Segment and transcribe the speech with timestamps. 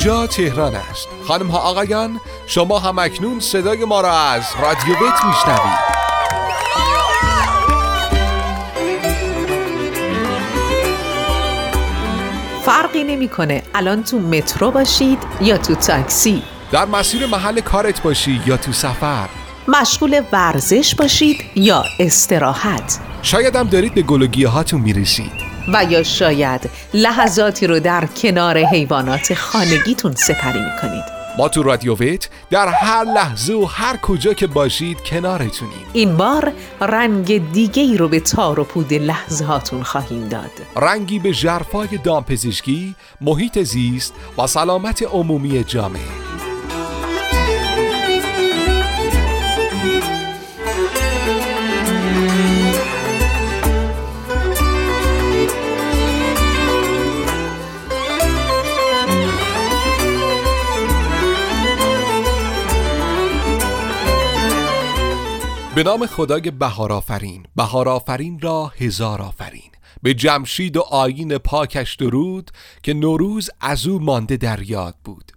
[0.00, 1.08] اینجا تهران است.
[1.28, 5.78] خانم ها آقایان شما هم اکنون صدای ما را از رادیو بیت میشنوید.
[12.64, 13.62] فرقی نمی‌کنه.
[13.74, 16.42] الان تو مترو باشید یا تو تاکسی.
[16.72, 19.28] در مسیر محل کارت باشی یا تو سفر.
[19.68, 22.98] مشغول ورزش باشید یا استراحت.
[23.22, 25.39] شاید هم دارید به گلوگیه هاتون می‌رسید.
[25.68, 31.20] و یا شاید لحظاتی رو در کنار حیوانات خانگیتون سپری می‌کنید.
[31.38, 35.86] ما تو رادیو ویت در هر لحظه و هر کجا که باشید کنارتونیم.
[35.92, 40.50] این بار رنگ دیگه ای رو به تار و پود لحظه هاتون خواهیم داد.
[40.76, 46.29] رنگی به جرفای دامپزشکی، محیط زیست و سلامت عمومی جامعه.
[65.74, 69.70] به نام خدای بهار آفرین بهار آفرین را هزار آفرین
[70.02, 72.50] به جمشید و آین پاکش درود
[72.82, 75.32] که نوروز از او مانده در یاد بود.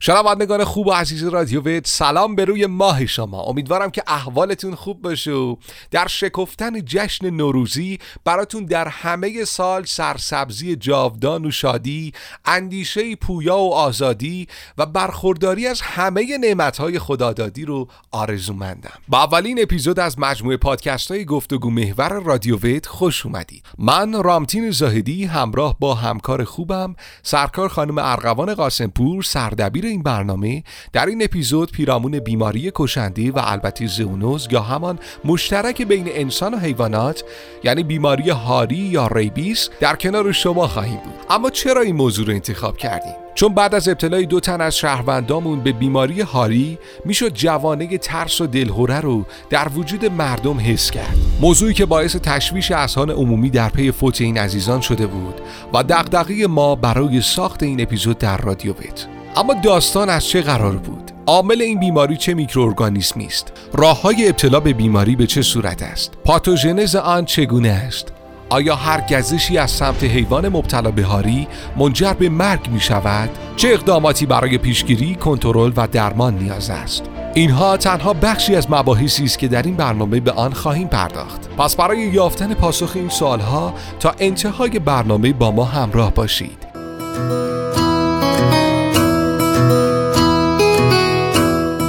[0.00, 3.42] شنوندگان خوب و عزیز رادیو وید سلام به روی ماه شما.
[3.42, 5.56] امیدوارم که احوالتون خوب باشه و
[5.90, 12.12] در شکفتن جشن نوروزی براتون در همه سال سرسبزی جاودان و شادی
[12.44, 14.46] اندیشه پویا و آزادی
[14.78, 18.98] و برخورداری از همه نعمتهای خدادادی رو آرزومندم.
[19.08, 23.64] با اولین اپیزود از مجموعه پادکست های گفتگو محور رادیو وید خوش اومدید.
[23.78, 30.62] من رامتین زاهدی همراه با همکار خوبم سرکار خانم ارغوان قاسمپور سرد دبیر این برنامه
[30.92, 36.58] در این اپیزود پیرامون بیماری کشنده و البته زئونوز یا همان مشترک بین انسان و
[36.58, 37.24] حیوانات
[37.64, 41.14] یعنی بیماری هاری یا ریبیس در کنار شما خواهیم بود.
[41.30, 45.60] اما چرا این موضوع رو انتخاب کردیم؟ چون بعد از ابتلای دو تن از شهروندامون
[45.60, 51.16] به بیماری هاری می‌شد جوانه ترس و دلهوره رو در وجود مردم حس کرد.
[51.40, 55.40] موضوعی که باعث تشویش اذهان عمومی در پی فوت این عزیزان شده بود
[55.74, 60.76] و دغدغه ما برای ساخت این اپیزود در رادیو بیت اما داستان از چه قرار
[60.76, 65.82] بود؟ عامل این بیماری چه میکروارگانیسمی است؟ راه های ابتلا به بیماری به چه صورت
[65.82, 68.12] است؟ پاتوژنز آن چگونه است؟
[68.48, 73.68] آیا هر گزشی از سمت حیوان مبتلا به هاری منجر به مرگ می شود؟ چه
[73.68, 77.02] اقداماتی برای پیشگیری، کنترل و درمان نیاز است؟
[77.34, 81.48] اینها تنها بخشی از مباحثی است که در این برنامه به آن خواهیم پرداخت.
[81.58, 86.68] پس برای یافتن پاسخ این سوالها تا انتهای برنامه با ما همراه باشید.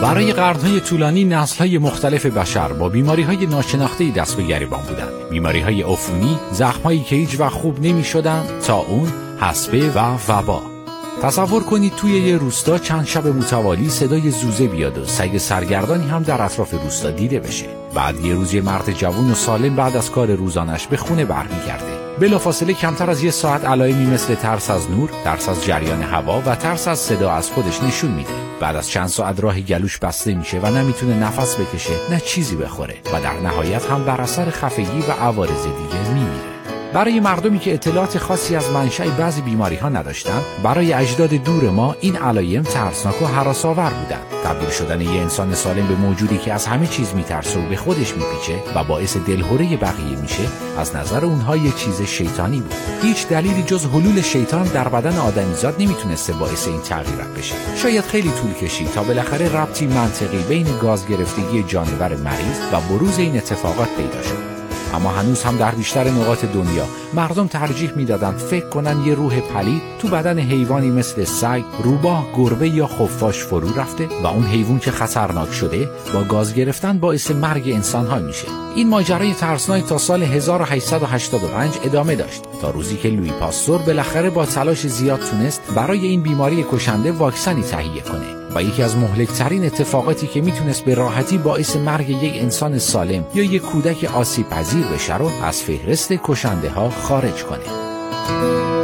[0.09, 5.29] برای قرنهای طولانی نسلهای مختلف بشر با بیماری های ناشناخته دست به گریبان بودند.
[5.29, 9.09] بیماری های عفونی زخمهایی که هیچ وقت خوب نمی شدن تا اون
[9.41, 10.61] حسبه و وبا.
[11.21, 16.23] تصور کنید توی یه روستا چند شب متوالی صدای زوزه بیاد و سگ سرگردانی هم
[16.23, 17.65] در اطراف روستا دیده بشه.
[17.93, 22.08] بعد یه روز یه مرد جوون و سالم بعد از کار روزانش به خونه برمیگرده.
[22.19, 26.56] بلافاصله کمتر از یه ساعت علائمی مثل ترس از نور، ترس از جریان هوا و
[26.56, 28.34] ترس از صدا از خودش نشون میده.
[28.59, 32.96] بعد از چند ساعت راه گلوش بسته میشه و نمی‌تونه نفس بکشه، نه چیزی بخوره
[33.13, 36.48] و در نهایت هم بر اثر خفگی و عوارض دیگه میمیره.
[36.94, 41.95] برای مردمی که اطلاعات خاصی از منشأ بعضی بیماری ها نداشتند برای اجداد دور ما
[42.01, 44.23] این علایم ترسناک و حراسآور بودند.
[44.44, 48.13] تبدیل شدن یه انسان سالم به موجودی که از همه چیز میترسه و به خودش
[48.13, 50.44] میپیچه و باعث دلهوره بقیه میشه
[50.77, 52.73] از نظر اونها یه چیز شیطانی بود.
[53.01, 57.56] هیچ دلیلی جز حلول شیطان در بدن آدمیزاد نمی‌تونسته باعث این تغییرات بشه.
[57.75, 63.19] شاید خیلی طول کشید تا بالاخره ربطی منطقی بین گاز گرفتگی جانور مریض و بروز
[63.19, 64.58] این اتفاقات پیدا شد.
[64.94, 69.81] اما هنوز هم در بیشتر نقاط دنیا مردم ترجیح می‌دادند فکر کنن یه روح پلید
[70.00, 74.91] تو بدن حیوانی مثل سگ، روباه، گربه یا خفاش فرو رفته و اون حیوان که
[74.91, 78.47] خطرناک شده با گاز گرفتن باعث مرگ انسان ها میشه.
[78.75, 82.41] این ماجرای ترسناک تا سال 1885 ادامه داشت.
[82.62, 87.62] تا روزی که لوی پاستور بالاخره با تلاش زیاد تونست برای این بیماری کشنده واکسنی
[87.62, 88.38] تهیه کنه.
[88.56, 93.44] و یکی از مهلکترین اتفاقاتی که می‌تونست به راحتی باعث مرگ یک انسان سالم یا
[93.44, 98.78] یک کودک آسیب پذیر بشه رو از فهرست کشنده ها خارج کنه.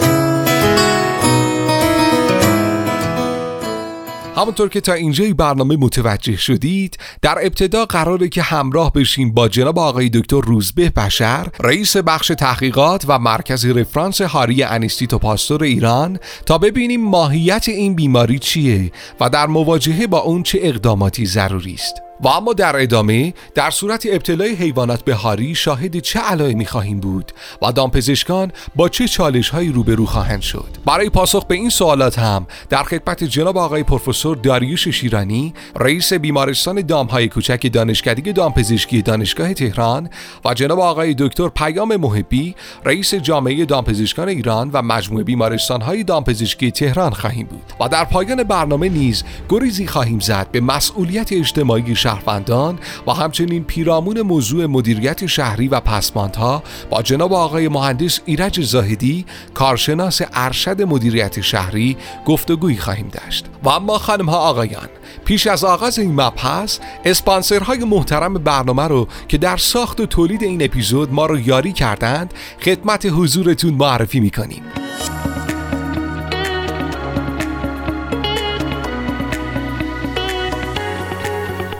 [4.37, 9.79] همونطور که تا اینجای برنامه متوجه شدید در ابتدا قراره که همراه بشیم با جناب
[9.79, 16.57] آقای دکتر روزبه بشر رئیس بخش تحقیقات و مرکز رفرانس هاری انیستیتو پاستور ایران تا
[16.57, 21.95] ببینیم ماهیت این بیماری چیه و در مواجهه با اون چه اقداماتی ضروری است.
[22.21, 27.31] و اما در ادامه در صورت ابتلای حیوانات به هاری شاهد چه علائمی خواهیم بود
[27.61, 32.47] و دامپزشکان با چه چالش هایی روبرو خواهند شد؟ برای پاسخ به این سوالات هم
[32.69, 40.09] در خدمت جناب آقای پروفسور داریوش شیرانی رئیس بیمارستان دامهای کوچک دانشکده دامپزشکی دانشگاه تهران
[40.45, 46.71] و جناب آقای دکتر پیام محبی رئیس جامعه دامپزشکان ایران و مجموعه بیمارستان های دامپزشکی
[46.71, 47.73] تهران خواهیم بود.
[47.79, 54.21] و در پایان برنامه نیز گریزی خواهیم زد به مسئولیت اجتماعی شهروندان و همچنین پیرامون
[54.21, 61.97] موضوع مدیریت شهری و پسماندها با جناب آقای مهندس ایرج زاهدی کارشناس ارشد مدیریت شهری
[62.25, 63.45] گفتگویی خواهیم داشت.
[63.63, 64.89] و اما خانم ها آقایان
[65.25, 70.63] پیش از آغاز این مبحث اسپانسرهای محترم برنامه رو که در ساخت و تولید این
[70.63, 74.63] اپیزود ما رو یاری کردند خدمت حضورتون معرفی می‌کنیم.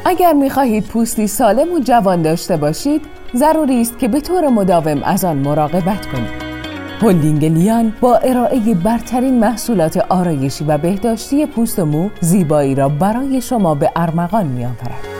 [0.07, 3.01] اگر می‌خواهید پوستی سالم و جوان داشته باشید
[3.35, 6.45] ضروری است که به طور مداوم از آن مراقبت کنید.
[7.01, 13.41] هلدینگ لیان با ارائه برترین محصولات آرایشی و بهداشتی پوست و مو زیبایی را برای
[13.41, 15.14] شما به ارمغان میآورد.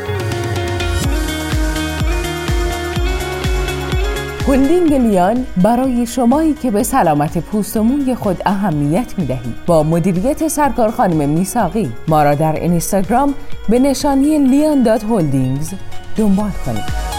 [4.48, 9.84] هلدینگ لیان برای شمایی که به سلامت پوست و موی خود اهمیت می دهید با
[9.84, 13.34] مدیریت سرکار خانم میساقی ما را در اینستاگرام
[13.70, 15.74] به نشانی لیان dot holdings
[16.18, 17.15] دنبال کنید.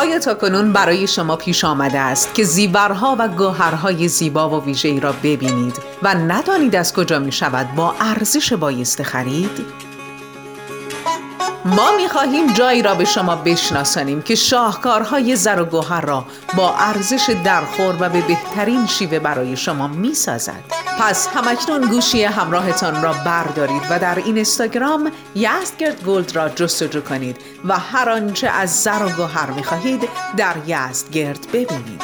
[0.00, 5.00] آیا تا کنون برای شما پیش آمده است که زیورها و گوهرهای زیبا و ویژه‌ای
[5.00, 9.50] را ببینید و ندانید از کجا می شود با ارزش بایسته خرید؟
[11.64, 16.24] ما می خواهیم جایی را به شما بشناسانیم که شاهکارهای زر و گوهر را
[16.56, 20.62] با ارزش درخور و به بهترین شیوه برای شما می سازد.
[20.98, 27.36] پس همکنون گوشی همراهتان را بردارید و در این استاگرام یزدگرد گلد را جستجو کنید
[27.64, 32.02] و هر آنچه از زر و گوهر می خواهید در یزدگرد ببینید.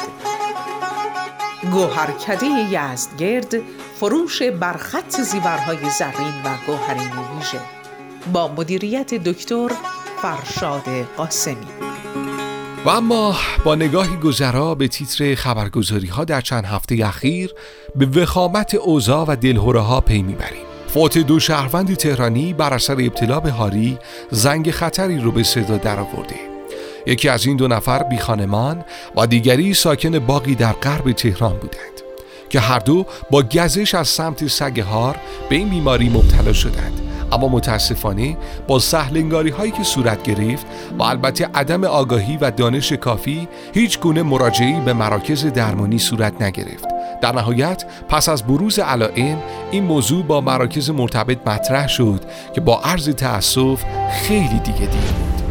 [1.72, 3.54] گوهرکده یزدگرد
[4.00, 7.85] فروش برخط زیورهای زرین و گوهرین ویژه
[8.32, 9.68] با مدیریت دکتر
[10.22, 10.84] فرشاد
[11.16, 11.66] قاسمی.
[12.84, 17.54] و اما با نگاهی گذرا به تیتر خبرگزاری ها در چند هفته اخیر
[17.96, 20.62] به وخامت اوضاع و دلهوره ها پی می‌بریم.
[20.88, 23.98] فوت دو شهروند تهرانی بر اثر ابتلا به هاری
[24.30, 26.36] زنگ خطری رو به صدا درآورده.
[27.06, 28.84] یکی از این دو نفر بی خانمان
[29.16, 32.02] و دیگری ساکن باقی در غرب تهران بودند
[32.48, 35.16] که هر دو با گزش از سمت سگ هار
[35.48, 37.05] به این بیماری مبتلا شدند.
[37.32, 38.36] اما متاسفانه
[38.68, 40.66] با سهلنگاری هایی که صورت گرفت
[40.98, 46.88] و البته عدم آگاهی و دانش کافی هیچ گونه مراجعی به مراکز درمانی صورت نگرفت.
[47.22, 49.38] در نهایت پس از بروز علائم
[49.70, 52.20] این موضوع با مراکز مرتبط مطرح شد
[52.54, 53.84] که با عرض تأسف
[54.22, 55.42] خیلی دیگه دیر بود.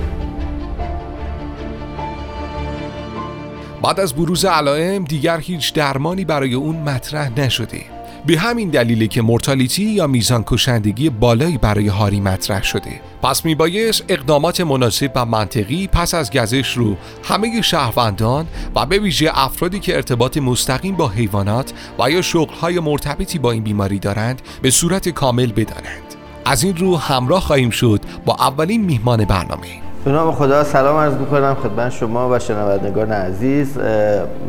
[3.83, 7.94] بعد از بروز علائم دیگر هیچ درمانی برای اون مطرح نشده.
[8.27, 13.01] به همین دلیله که مورتالیتی یا میزان کشندگی بالایی برای هاری مطرح شده.
[13.23, 19.31] پس میبایست اقدامات مناسب و منطقی پس از گزش رو همه شهروندان و به ویژه
[19.33, 24.71] افرادی که ارتباط مستقیم با حیوانات و یا شغلهای مرتبطی با این بیماری دارند به
[24.71, 26.15] صورت کامل بدانند.
[26.45, 29.84] از این رو همراه خواهیم شد با اولین میهمان برنامه.
[30.05, 33.77] به نام خدا سلام عرض می‌کنم خدمت شما و شنوندگان عزیز.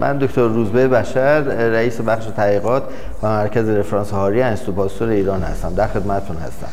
[0.00, 2.82] من دکتر روزبه بشر رئیس بخش تحقیقات
[3.22, 5.74] و مرکز رفرانس هاری انستو ایران هستم.
[5.74, 6.66] در خدمتتون هستم.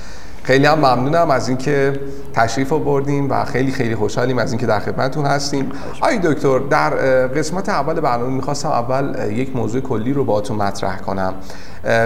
[0.43, 1.99] خیلی هم ممنونم از اینکه
[2.33, 5.71] تشریف رو بردیم و خیلی خیلی خوشحالیم از اینکه در خدمتتون هستیم.
[6.01, 6.89] آی دکتر در
[7.27, 11.33] قسمت اول برنامه می‌خواستم اول یک موضوع کلی رو باهاتون مطرح کنم.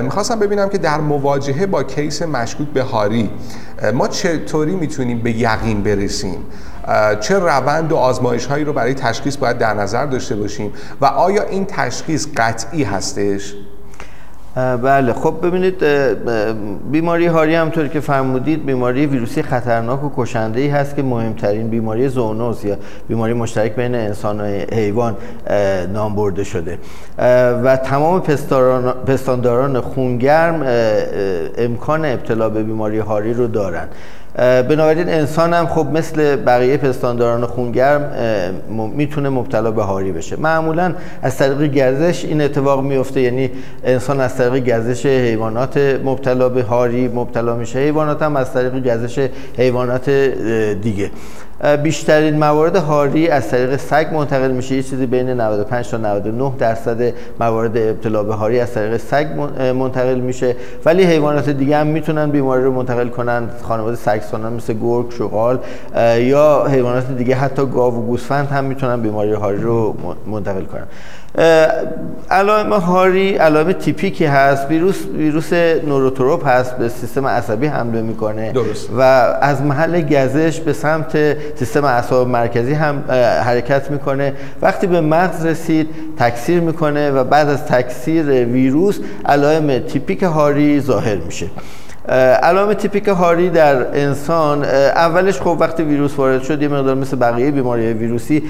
[0.03, 3.29] می‌خواستم ببینم که در مواجهه با کیس مشکوک به هاری
[3.93, 6.45] ما چطوری می‌تونیم به یقین برسیم
[7.21, 11.43] چه روند و آزمایش هایی رو برای تشخیص باید در نظر داشته باشیم و آیا
[11.43, 13.55] این تشخیص قطعی هستش؟
[14.57, 15.13] بله.
[15.13, 15.83] خب ببینید
[16.91, 22.07] بیماری هاری همطور که فرمودید بیماری ویروسی خطرناک و کشنده ای هست که مهمترین بیماری
[22.07, 25.15] زونوز یا بیماری مشترک بین انسان و حیوان
[25.93, 26.77] نام برده شده.
[27.63, 28.21] و تمام
[29.07, 30.63] پستانداران خونگرم
[31.57, 33.89] امکان ابتلا به بیماری هاری رو دارند
[34.37, 38.11] بنابراین انسان هم خب مثل بقیه پستانداران خونگرم
[38.95, 40.35] می‌تونه مبتلا به هاری بشه.
[40.35, 43.51] معمولا از طریق گزش این اتفاق میفته یعنی
[43.83, 47.79] انسان از طریق گزش حیوانات مبتلا به هاری مبتلا میشه.
[47.79, 50.09] حیوانات هم از طریق گزش حیوانات
[50.81, 51.11] دیگه.
[51.83, 54.75] بیشترین موارد هاری از طریق سگ منتقل میشه.
[54.75, 59.27] یه چیزی بین 95 تا 99 درصد موارد ابتلا به هاری از طریق سگ
[59.75, 60.55] منتقل میشه.
[60.85, 63.49] ولی حیوانات دیگه هم می‌تونن بیماری رو منتقل کنن.
[63.61, 65.59] خانواده سگسانان مثل گرگ شغال
[66.19, 69.95] یا حیوانات دیگه حتی گاو و گوسفند هم می‌تونن بیماری هاری رو
[70.27, 70.87] منتقل کنن.
[72.29, 75.53] علائم هاری علائم تیپیکی هست ویروس ویروس
[75.87, 78.51] نوروتروپ هست به سیستم عصبی حمله می‌کنه.
[78.51, 78.89] درست.
[78.97, 79.01] و
[79.41, 83.03] از محل گزش به سمت سیستم اعصاب مرکزی هم
[83.43, 84.33] حرکت می‌کنه.
[84.61, 85.89] وقتی به مغز رسید
[86.19, 91.47] تکثیر می‌کنه و بعد از تکثیر ویروس علائم تیپیک هاری ظاهر میشه.
[92.09, 97.51] علائم تیپیک هاری در انسان اولش خب وقتی ویروس وارد شد یه مقدار مثل بقیه
[97.51, 98.43] بیماری ویروسی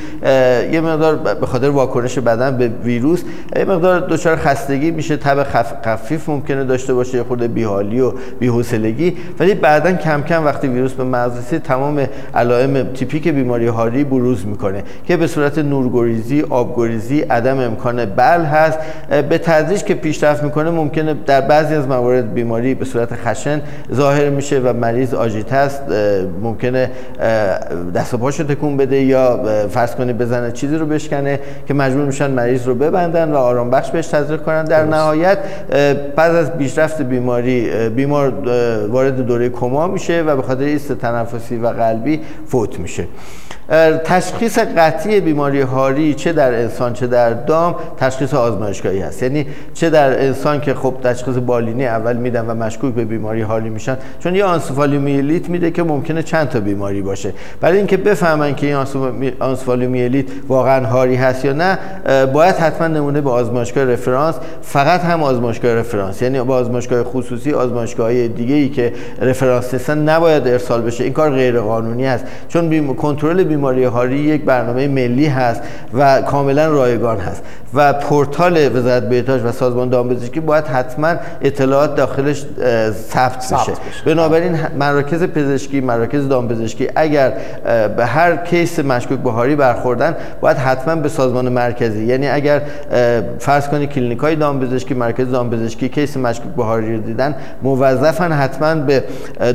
[0.72, 3.24] یه مقدار به خاطر واکنش بدن به ویروس
[3.56, 5.44] یه مقدار دچار خستگی میشه تب
[5.86, 9.18] خفیف ممکنه داشته باشه خود بیحالی و بی‌حوصلگی.
[9.40, 14.84] ولی بعدا کم کم وقتی ویروس به مغز تمام علائم تیپیک بیماری هاری بروز می‌کنه
[15.06, 18.80] که به صورت نورگریزی آبگریزی عدم امکان بل هست.
[19.30, 23.47] به تدریج که پیشرفت می‌کنه ممکنه در بعضی از موارد بیماری به صورت خشن
[23.94, 25.82] ظاهر میشه و مریض آژیت است
[26.42, 26.92] ممکنه
[27.96, 29.40] دست و پاشو تکون بده یا
[29.70, 33.92] فرض کنید بزنه چیزی رو بشکنه که مجبور میشن مریض رو ببندن و آرام بخش
[33.92, 34.64] بهش تزریق کنن.
[34.64, 35.38] در نهایت
[36.16, 38.34] بعد از پیشرفت بیماری بیمار
[38.88, 43.04] وارد دوره کما میشه و به خاطر ایست تنفسی و قلبی فوت میشه.
[44.06, 49.24] تشخیص قطعی بیماری هاری چه در انسان چه در دام تشخیص آزمایشگاهی هست.
[49.24, 53.70] یعنی چه در انسان که خب تشخیص بالینی اول میدن و مشکوک به بیماری هاری
[53.70, 57.34] میشن چون یه آنسفالیومیلیت میده که ممکنه چند تا بیماری باشه.
[57.62, 58.76] برای اینکه بفهمن که این
[59.40, 61.78] آنسفالیومیلیت واقعا هاری هست یا نه
[62.26, 64.36] باید حتما نمونه به آزمایشگاه رفرانس.
[64.62, 66.22] فقط هم آزمایشگاه رفرانس.
[66.22, 71.04] یعنی با آزمایشگاه خصوصی آزمایشگاه دیگه ای که رفرانس نیستن نباید ارسال بشه.
[71.04, 75.62] این کار غیر قانونی است چون کنترل بیماری هاری یک برنامه ملی هست
[75.94, 82.46] و کاملا رایگان هست و پورتال وزارت بهداشت و سازمان دامپزشکی باید حتما اطلاعات داخلش
[83.10, 83.72] ثبت بشه.
[84.06, 87.34] بنابراین مراکز پزشکی مراکز دامپزشکی اگر
[87.98, 92.06] به هر case مشکوک به هاری برخوردن باید حتما به سازمان مرکزی.
[92.06, 92.62] یعنی اگر
[93.40, 98.76] فرض کنید کلینیک های دامپزشکی مرکز دامپزشکی case مشکوک به هاری رو دیدن موظفن حتما
[98.76, 99.04] به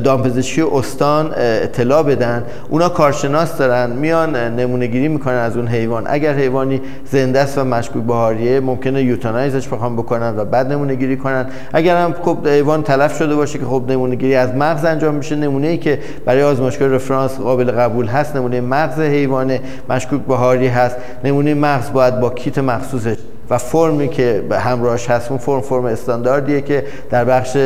[0.03, 2.43] دامپزشکی استان اطلاع بدن.
[2.69, 6.03] اونا کارشناس دارن میان نمونه گیری می‌کنن از اون حیوان.
[6.07, 10.95] اگر حیوانی زنده است و مشکوک به هاریه ممکنه یوتانایزش بخوام بکنن و بعد نمونه
[10.95, 11.45] گیری کنن.
[11.73, 15.35] اگر هم خب حیوان تلف شده باشه که خب نمونه گیری از مغز انجام میشه
[15.35, 19.57] نمونه ای که برای آزمایشگاه رفرانس قابل قبول هست نمونه مغز حیوان
[19.89, 20.97] مشکوک به هاری هست.
[21.23, 23.15] نمونه مغز باید با کیت مخصوصش
[23.49, 27.57] و فرمی که به همراهش هست اون فرم فرم استانداردیه که در بخش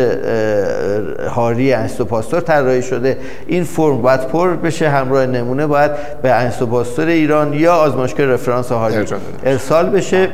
[1.29, 3.17] هاری انستیتو پاستور طراحی شده.
[3.47, 5.91] این فرم باید پر بشه همراه نمونه باید
[6.21, 9.05] به انستیتو پاستور ایران یا آزمایشگاه رفرانس هاری
[9.43, 10.29] ارسال بشه.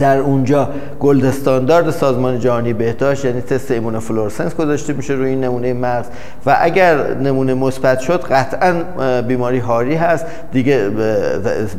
[0.00, 0.68] در اونجا
[1.00, 6.06] gold standard سازمان جهانی بهداشت یعنی تست immunofluorescence گذاشته میشه روی این نمونه مغز.
[6.46, 8.72] و اگر نمونه مثبت شد قطعا
[9.22, 10.26] بیماری هاری هست.
[10.52, 10.88] دیگه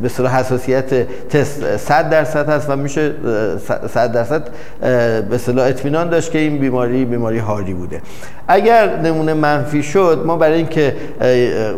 [0.02, 0.94] به صورت حساسیت
[1.28, 3.12] تست 100 درصد هست و میشه
[3.94, 4.42] 100 درصد
[4.80, 8.00] به اصطلاح اطمینان داشت که این بیماری بیماری هاری بوده.
[8.48, 10.94] اگر نمونه منفی شد ما برای اینکه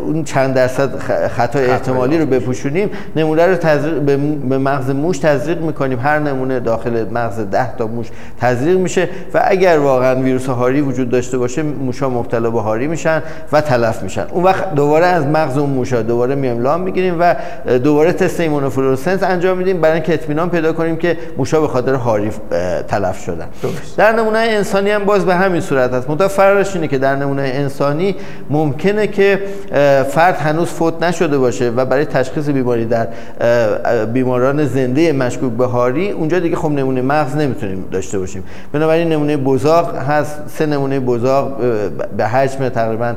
[0.05, 3.55] اون چند درصد خطای احتمالی رو بپوشونیم نمونه رو
[4.49, 5.99] به مغز موش تزریق می‌کنیم.
[5.99, 8.07] هر نمونه داخل مغز 10 تا موش
[8.41, 13.21] تزریق میشه و اگر واقعا ویروس هاری وجود داشته باشه موشا مبتلا به هاری میشن
[13.51, 14.25] و تلف میشن.
[14.31, 17.35] اون وقت دوباره از مغز اون موشا دوباره میایم لام می‌گیریم و
[17.79, 19.81] دوباره تست ایمونوفلورسنس انجام میدیم.
[19.81, 22.31] برای اینکه اطمینان پیدا کنیم که موشا به خاطر هاری
[22.87, 23.45] تلف شدن.
[23.97, 26.09] در نمونه انسانی هم باز به همین صورت است.
[26.09, 28.15] منتها فرقش اینه که در نمونه انسانی
[28.49, 29.39] ممکنه که
[30.09, 33.07] فرد هنوز فوت نشده باشه و برای تشخیص بیماری در
[34.05, 38.43] بیماران زنده مشکوک به هاری اونجا دیگه خب نمونه مغز نمی‌تونیم داشته باشیم.
[38.71, 40.41] بنابراین نمونه بزاق هست.
[40.47, 41.61] سه نمونه بزاق
[42.17, 43.13] به حجم تقریبا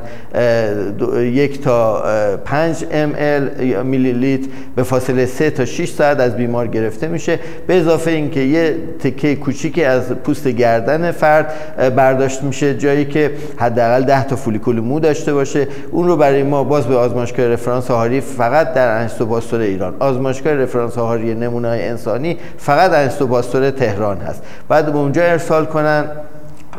[1.19, 2.03] یک تا
[2.45, 3.49] پنج ام ال
[3.83, 7.39] میلی لیتر به فاصله سه تا 6 ساعت از بیمار گرفته میشه.
[7.67, 11.53] به اضافه اینکه یه تکه کوچیکی از پوست گردن فرد
[11.95, 12.77] برداشت میشه.
[12.77, 15.67] جایی که حداقل 10 تا فولیکول مو داشته باشه.
[15.91, 19.95] اون رو برای ما باز به آزمایشگاه رفرانس هاری فقط در انستوباستور ایران.
[19.99, 24.43] آزمایشگاه رفرانس هاری نمونه انسانی فقط انستوباستور تهران هست.
[24.69, 26.05] بعد به اونجا ارسال کنن.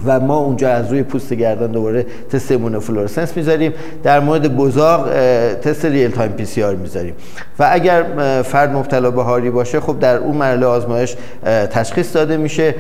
[0.07, 3.73] و ما اونجا از روی پوست گردن دوباره تست fluorescence می‌ذاریم.
[4.03, 5.11] در مورد بزاق
[5.55, 7.15] تست real-time PCR می‌ذاریم.
[7.59, 8.05] و اگر
[8.43, 11.17] فرد مبتلا به هاری باشه خب در اون مرحله آزمایش
[11.71, 12.75] تشخیص داده میشه.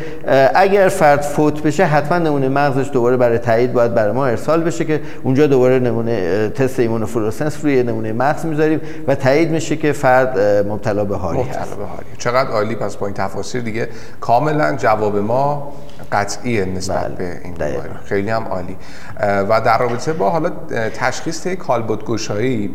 [0.54, 4.84] اگر فرد فوت بشه حتما نمونه مغزش دوباره برای تایید باید برای ما ارسال بشه
[4.84, 10.38] که اونجا دوباره نمونه تست fluorescence روی نمونه مغز می‌ذاریم و تایید میشه که فرد
[10.68, 12.06] مبتلا به هاری مبتلا به هاری.
[12.18, 12.74] چقدر عالی.
[12.74, 13.88] پس با این تفاصیل دیگه
[14.20, 15.72] کاملا جواب ما
[16.12, 17.14] قطعیه نسبت بله.
[17.14, 18.76] به این بیماری خیلی هم عالی.
[19.20, 20.50] و در رابطه با حالا
[20.94, 22.70] تشخیص کالبد گشایی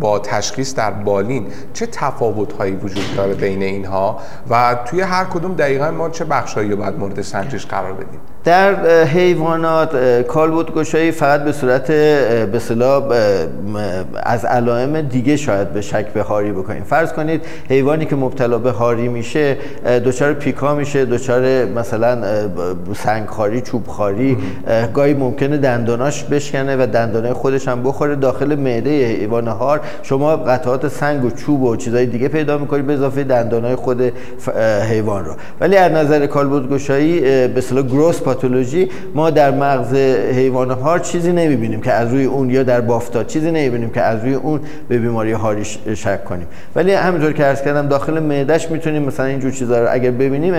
[0.00, 4.20] با تشخیص در بالین چه تفاوت هایی وجود داره بین اینها؟
[4.50, 9.04] و توی هر کدوم دقیقا ما چه بخشهایی رو باید مورد سنجش قرار بدیم؟ در
[9.04, 12.60] حیوانات کالبد گشایی فقط به صورت به
[14.22, 16.82] از علائم دیگه شاید به شک به هاری بکنیم.
[16.82, 19.56] فرض کنید حیوانی که مبتلا به هاری میشه
[20.04, 22.18] دچار پیکا میشه دچار مثلا
[22.94, 24.36] سنگخاری چوبخاری
[24.94, 29.80] گاهی ممکنه دنداناش بشکنه و دندانه خودش هم بخوره داخل معده حیوان هار.
[30.02, 34.12] شما قطعات سنگ و چوب و چیزهای دیگه پیدا می‌کنید به اضافه دندانای خود
[34.90, 35.32] حیوان رو.
[35.60, 39.94] ولی از نظر کالبد گشایی به اصطلاح گروس پاتولوژی ما در مغز
[40.34, 44.24] حیوان هار چیزی نمی‌بینیم که از روی اون یا در بافتات چیزی نمی‌بینیم که از
[44.24, 46.46] روی اون به بیماری هاری شک کنیم.
[46.74, 50.54] ولی همینطور که عرض کردم داخل معدهش می‌تونیم مثلا اینجور چیزا رو اگر ببینیم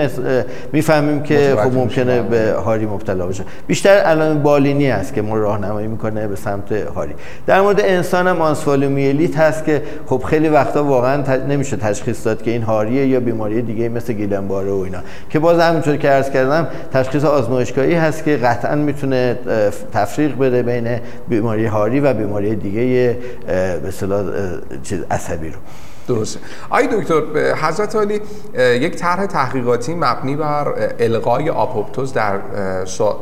[0.72, 3.44] می‌فهمیم که خب ممکنه به هاری مبتلا بشه.
[3.66, 7.12] بیشتر علائم بالینی است که ما راهنمایی می‌کنه به سمت هاری
[7.46, 12.50] در مورد انسان هم آنسفالومیلیت هست که خب خیلی وقتا واقعا نمیشه تشخیص داد که
[12.50, 14.98] این هاریه یا بیماری دیگه مثل گیلنباره و اینا.
[15.30, 17.24] که باز همینطور که عرض کردم تشخیص
[17.64, 19.38] آزمایشگاهی هست که قطعا می‌تونه
[19.92, 23.16] تفریق بده بین بیماری هاری و بیماری دیگه
[23.46, 24.24] به اصطلاح
[24.82, 25.58] چیز عصبی رو.
[26.08, 26.40] درسته.
[26.70, 27.22] آی دکتر
[27.54, 28.20] حضرت علی
[28.80, 32.38] یک طرح تحقیقاتی مبنی بر القای آپوپتوز در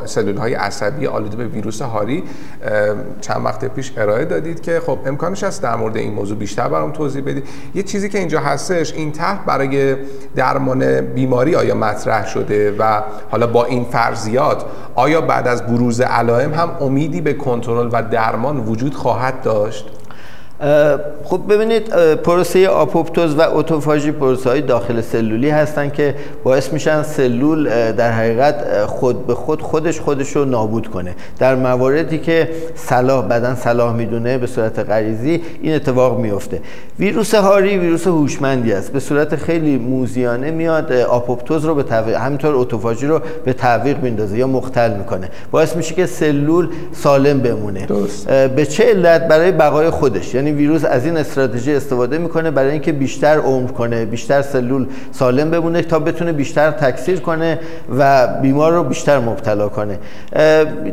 [0.05, 2.25] سلول های عصبی آلوده به ویروس هاری
[3.21, 6.93] چند وقت پیش ارائه دادید که خب امکانش هست در مورد این موضوع بیشتر برام
[6.93, 7.49] توضیح بدید.
[7.75, 9.97] یه چیزی که اینجا هستش این طرح برای
[10.37, 16.55] درمان بیماری آیا مطرح شده و حالا با این فرضیات آیا بعد از بروز علائم
[16.55, 20.02] هم امیدی به کنترل و درمان وجود خواهد داشت؟
[21.25, 27.93] خب ببینید پروسه آپوپتوز و اوتوفاژی پروسه های داخل سلولی هستن که باعث میشن سلول
[27.93, 31.15] در حقیقت خود به خود خودش خودش رو نابود کنه.
[31.39, 36.61] در مواردی که صلاح بدن صلاح می‌دونه به صورت غریزی این اتفاق میفته
[36.99, 38.93] ویروس هاری ویروس هوشمندی است.
[38.93, 44.39] به صورت خیلی موزیانه میاد آپوپتوز رو به تعویق همینطور اوتوفاژی رو به تعویق میندازه
[44.39, 45.29] یا مختل می‌کنه.
[45.51, 47.87] باعث میشه که سلول سالم بمونه.
[48.57, 50.35] به چه علت؟ برای بقای خودش.
[50.35, 55.51] یعنی ویروس از این استراتژی استفاده می‌کنه برای اینکه بیشتر عمر کنه بیشتر سلول سالم
[55.51, 57.59] بمونه تا بتونه بیشتر تکثیر کنه
[57.99, 59.99] و بیمار رو بیشتر مبتلا کنه.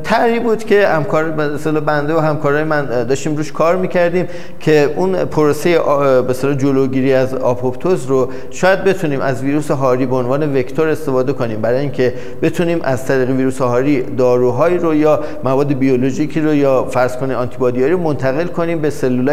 [0.04, 4.28] طرحی بود که همکار مثلا بنده و همکارای من داشتیم روش کار می‌کردیم
[4.60, 5.80] که اون پروسه
[6.28, 11.62] به جلوگیری از آپوپتوز رو شاید بتونیم از ویروس هاری به عنوان وکتور استفاده کنیم.
[11.62, 17.18] برای اینکه بتونیم از طریق ویروس هاری داروهایی رو یا مواد بیولوژیکی رو یا فرض
[17.18, 18.90] کنید آنتی رو منتقل کنیم به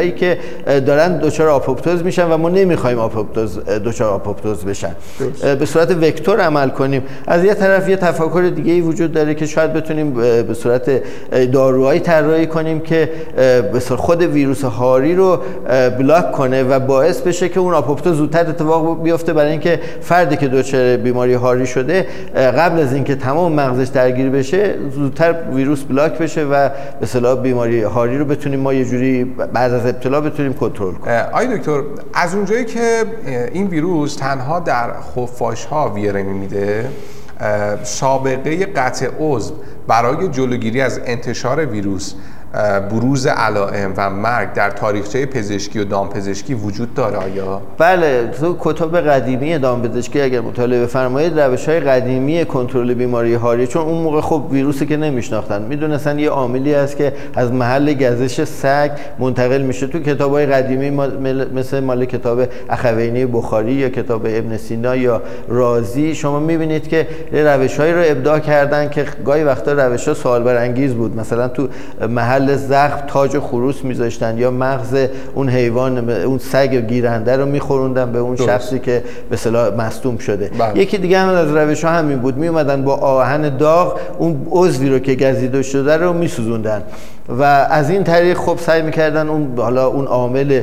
[0.07, 0.38] سلولایی که
[0.81, 4.90] دارن دچار آپوپتوز میشن و ما نمی‌خوایم آپوپتوز دچار آپوپتوز بشن.
[5.59, 7.03] به صورت vector عمل کنیم.
[7.27, 10.90] از یه طرف یه تفکر دیگه ای وجود داره که شاید بتونیم به صورت
[11.53, 13.11] داروهایی طراحی کنیم که
[13.73, 15.38] به خود ویروس هاری رو
[15.98, 19.33] block کنه و باعث بشه که اون آپوپتوز زودتر اتفاق بیفته.
[19.33, 24.75] برای اینکه فردی که دچار بیماری هاری شده قبل از اینکه تمام مغزش درگیر بشه
[24.95, 26.69] زودتر ویروس block بشه و
[27.01, 31.16] به بیماری هاری رو بتونیم ما یه جوری بعد از ابتلا بتونیم کنترل کنیم.
[31.32, 31.82] آی دکتر
[32.14, 33.04] از اونجایی که
[33.52, 36.88] این ویروس تنها در خفاش ها ویره میده
[37.82, 39.54] سابقه قطع عضو
[39.88, 42.14] برای جلوگیری از انتشار ویروس
[42.90, 49.00] بروز علائم و مرگ در تاریخچه پزشکی و دامپزشکی وجود داره آیا؟ بله تو کتاب
[49.00, 54.42] قدیمی دامپزشکی اگر مطالعه بفرمایید روش های قدیمی کنترل بیماری هاری چون اون موقع خب
[54.50, 55.62] ویروسی که نمیشناختن.
[55.62, 60.90] می‌دونستن یه عاملی است که از محل گزش سگ منتقل میشه تو کتاب های قدیمی
[61.54, 66.14] مثل مال کتاب اخوینی بخاری یا کتاب ابن سینا یا رازی.
[66.14, 71.16] شما می‌بینید که روش رو ابداع کردن که گاهی وقتا روش ها سوال برانگیز بود.
[71.16, 71.68] مثلا تو
[72.09, 74.96] محل محل زخم تاج خروس میذاشتن یا مغز
[75.35, 80.51] اون حیوان اون سگ گیرنده رو میخوروندن به اون شخصی که به صلاح مصدوم شده.
[80.59, 80.79] بله.
[80.79, 82.37] یکی دیگه هم از روش ها همین بود.
[82.37, 86.83] میومدن با آهن داغ اون عضوی رو که گزیده شده رو میسوزوندن.
[87.28, 90.62] و از این طریق خب سعی می‌کردن اون حالا اون عامل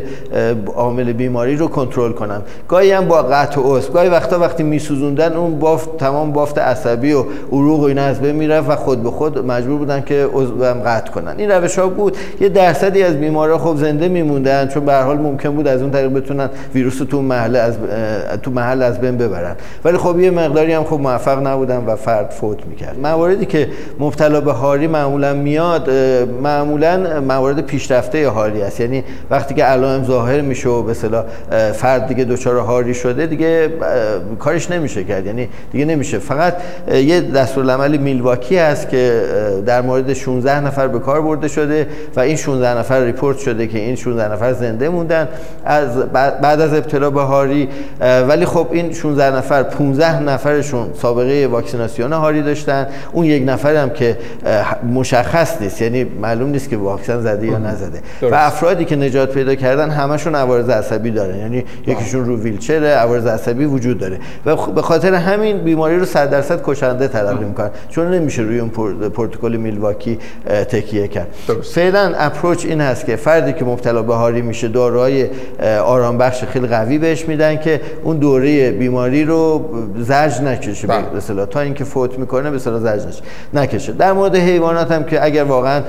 [0.75, 2.41] عامل بیماری رو کنترل کنن.
[2.67, 7.23] گاهی هم با قطع و گاهی وقتا وقتی میسوزوندن اون بافت تمام بافت عصبی و
[7.51, 11.11] عروق و اینا از بین می‌رفت و خود به خود مجبور بودن که عضوم قطع
[11.11, 11.35] کنن.
[11.37, 12.17] این روش ها بود.
[12.39, 16.13] یه درصدی از بیمارا خب زنده میموندن چون به حال ممکن بود از اون طریق
[16.13, 17.77] بتونن ویروس تو محل از
[18.43, 19.55] تو محل از بین ببرن.
[19.85, 22.99] ولی خب یه مقداری هم خب موفق نبودن و فرد فوت می‌کرد.
[22.99, 23.67] مواردی که
[23.99, 25.89] مبتلا به هاری معمولا میاد
[26.53, 28.79] معمولا موارد پیشرفته هاری است.
[28.79, 31.23] یعنی وقتی که علائم ظاهر میشه و به اصطلاح
[31.73, 33.69] فرد دیگه دچار هاری شده دیگه
[34.39, 35.25] کارش نمیشه کرد.
[35.25, 36.19] یعنی دیگه نمیشه.
[36.19, 36.55] فقط
[36.93, 39.21] یه دستورالعمل میلواکی هست که
[39.65, 43.79] در مورد 16 نفر به کار برده شده و این 16 نفر ریپورت شده که
[43.79, 45.27] این 16 نفر زنده موندن.
[45.65, 47.69] از بعد از ابتلا به هاری
[48.27, 52.87] ولی خب این 16 نفر 15 نفرشون سابقه واکسیناسیون هاری داشتن.
[53.11, 54.17] اون یک نفر هم که
[54.93, 55.81] مشخص نیست.
[55.81, 58.01] یعنی معلوم نیست که واکسن زده یا نزده.
[58.21, 61.37] و افرادی که نجات پیدا کردن همشون عوارض عصبی دارن.
[61.37, 64.19] یعنی یکیشون رو ویلچره عوارض عصبی وجود داره.
[64.45, 67.69] و به خاطر همین بیماری رو 100 درصد کشنده تلقی می‌کنن.
[67.89, 68.69] چون نمیشه روی اون
[69.09, 70.19] پروتکل میلواکی
[70.69, 71.27] تکیه کرد.
[71.73, 75.27] فعلا اپروچ این هست که فردی که مبتلا به هاری میشه داروهای
[75.85, 80.93] آرام بخش خیلی قوی بهش میدن که اون دوره بیماری رو زرج نکشه به
[81.29, 81.45] بله.
[81.45, 83.21] تا اینکه فوت می‌کنه به اصطلاح زرج
[83.53, 83.91] نکشه.
[83.91, 85.81] در مورد حیوانات هم که اگر واقعا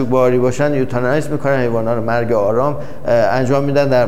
[0.00, 4.06] مشکوک به هاری باشن یوتانایز می‌کنن حیوانات رو مرگ آرام انجام میدن در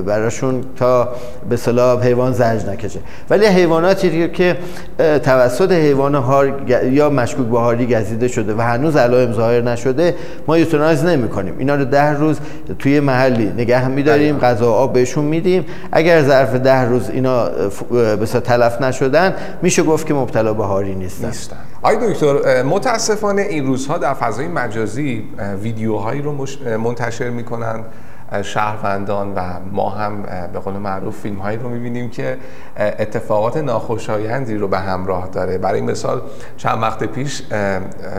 [0.00, 1.08] براشون تا
[1.48, 3.00] به اصطلاح حیوان زرج نکشه.
[3.30, 4.56] ولی حیواناتی که
[4.98, 10.14] توسط حیوان هار یا مشکوک به هاری گزیده شده و هنوز علائم ظاهر نشده
[10.46, 11.54] ما یوتانایز نمی‌کنیم.
[11.58, 12.38] اینا رو ده روز
[12.78, 15.66] توی محلی نگه میداریم غذا آب بهشون میدیم.
[15.92, 17.48] اگر ظرف ده روز اینا
[17.90, 21.26] به تلف نشدن میشه گفت که مبتلا به هاری نیستن.
[21.26, 21.56] نیستن.
[21.84, 25.28] آی دکتر متاسفانه این روزها در فضای مجازی
[25.62, 26.46] ویدیوهایی رو
[26.78, 27.84] منتشر می‌کنن
[28.42, 29.40] شهروندان و
[29.72, 32.36] ما هم به قول معروف فیلم هایی رو می‌بینیم که
[32.78, 35.58] اتفاقات ناخوشایندی رو به همراه داره.
[35.58, 36.22] برای مثال
[36.56, 37.42] چند وقت پیش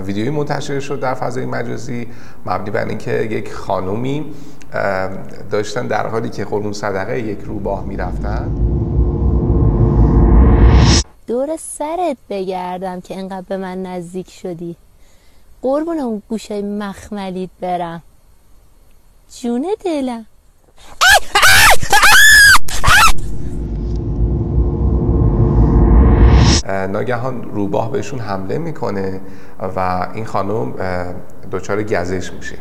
[0.06, 2.08] ویدیویی منتشر شد در فضای مجازی
[2.46, 4.34] مبنی بر اینکه یک خانومی
[5.52, 8.52] داشتن در حالی که قرون صدقه یک روباه می‌رفتن.
[11.28, 14.76] دور سرت بگردم که انقدر به من نزدیک شدی.
[15.62, 18.02] قربون اون گوشه مخملیت برم.
[19.42, 20.26] جون دلم.
[26.68, 29.22] ناگهان روباه بهشون حمله می‌کنه
[29.76, 30.74] و این خانم
[31.52, 32.58] دچار گزش میشه.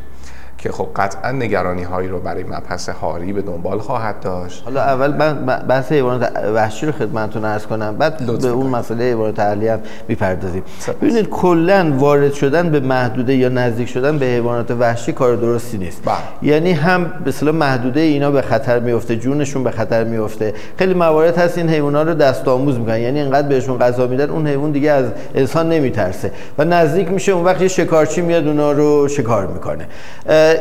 [0.65, 4.63] که خب قطعا نگرانی هایی رو برای مبحث هاری به دنبال خواهد داشت.
[4.65, 7.97] حالا اول من بحث حیوانات وحشی رو خدمتتون عرض کنم.
[7.97, 10.63] بعد به اون مسئله حیوانات اهلی هم می‌پردازیم.
[11.03, 16.03] ببینید کلا وارد شدن به محدوده یا نزدیک شدن به حیوانات وحشی کار درستی نیست.
[16.05, 16.15] بله.
[16.43, 21.39] یعنی هم به اصطلاح محدوده اینا به خطر میفته جونشون به خطر میفته خیلی موارد
[21.39, 22.99] هست این حیوانات رو دست آموز می‌کنن.
[22.99, 26.31] یعنی اینقدر بهشون غذا میدن اون حیوان دیگه از انسان نمیترسه.
[26.59, 29.87] و نزدیک میشه اون وقت یه شکارچی میاد اونا رو شکار می‌کنه.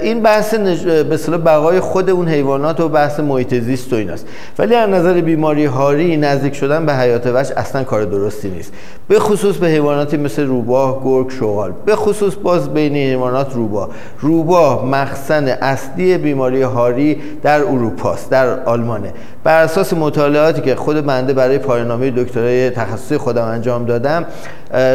[0.02, 0.86] این بحث نج...
[0.86, 4.28] به بقای خود اون حیوانات و بحث محیط زیست و ایناست.
[4.60, 8.74] ولی از نظر بیماری هاری نزدیک شدن به حیات وحش اصلا کار درستی نیست.
[9.08, 11.72] به خصوص به حیواناتی مثل روباه گرگ شغال.
[11.86, 13.90] به خصوص باز بین حیوانات روباه.
[14.20, 19.14] روباه مخزن اصلی بیماری هاری در اروپاست در آلمانه.
[19.44, 24.26] بر اساس مطالعاتی که خود بنده برای پایان‌نامه دکترای تخصصی خودم انجام دادم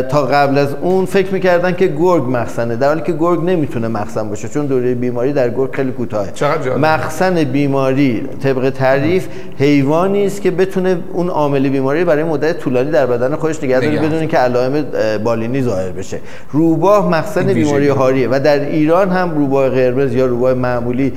[0.08, 2.76] تا قبل از اون فکر می‌کردن که گرگ مخزنه.
[2.76, 6.32] در حالی که گرگ نمی‌تونه مخزن باشه چون دوره بیماری در گرگ خیلی کوتاهه.
[6.80, 9.26] مخزن بیماری طبق تعریف
[9.58, 13.98] حیوانی است که بتونه اون عامل بیماری برای مدت طولانی در بدن خودش نگه داره
[13.98, 14.84] بدون که علائم
[15.24, 16.20] بالینی ظاهر بشه.
[16.52, 21.12] روباه مخزن بیماری هاریه و در ایران هم روباه قرمز یا روباه معمولی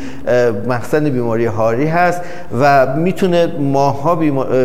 [0.67, 2.21] مخزن بیماری هاری هست
[2.61, 4.15] و می‌تونه ماها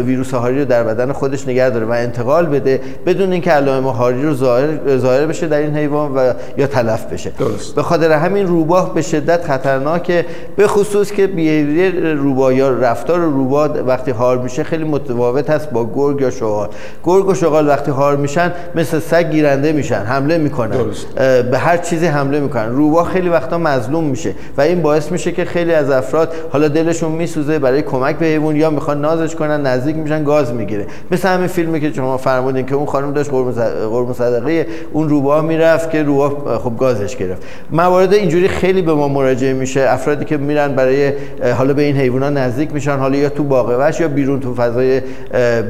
[0.06, 4.22] ویروس هاری رو در بدن خودش نگه داره و انتقال بده بدون اینکه علائم هاری
[4.22, 7.32] رو ظاهر ظاهر بشه در این حیوان و یا تلف بشه.
[7.38, 7.74] درست.
[7.74, 10.24] به خاطر همین روباه به شدت خطرناکه
[10.56, 15.90] به خصوص که بیهیویر روباه یا رفتار روباه وقتی هار میشه خیلی متفاوت هست با
[15.94, 16.68] گرگ یا شغال.
[17.04, 20.76] گرگ و شغال وقتی هار میشن مثل سگ گیرنده میشن حمله می‌کنن.
[21.50, 22.68] به هر چیزی حمله می‌کنن.
[22.68, 27.12] روباه خیلی وقتا مظلوم میشه و این باعث میشه که خیلی از افراد حالا دلشون
[27.12, 30.86] میسوزه برای کمک به حیوان یا می‌خوان نازش کنن نزدیک میشن گاز می‌گیره.
[31.10, 35.90] مثل همین فیلمی که شما فرمودین که اون خانم داشت قرم صدقه اون روباه می‌رفت
[35.90, 37.42] که روباه خب گازش گرفت.
[37.70, 39.80] موارد اینجوری خیلی خیلی به ما مراجعه میشه.
[39.88, 41.12] افرادی که میرن برای
[41.58, 45.00] حالا به این حیوانات نزدیک میشن حالا یا تو باغ وحش یا بیرون تو فضای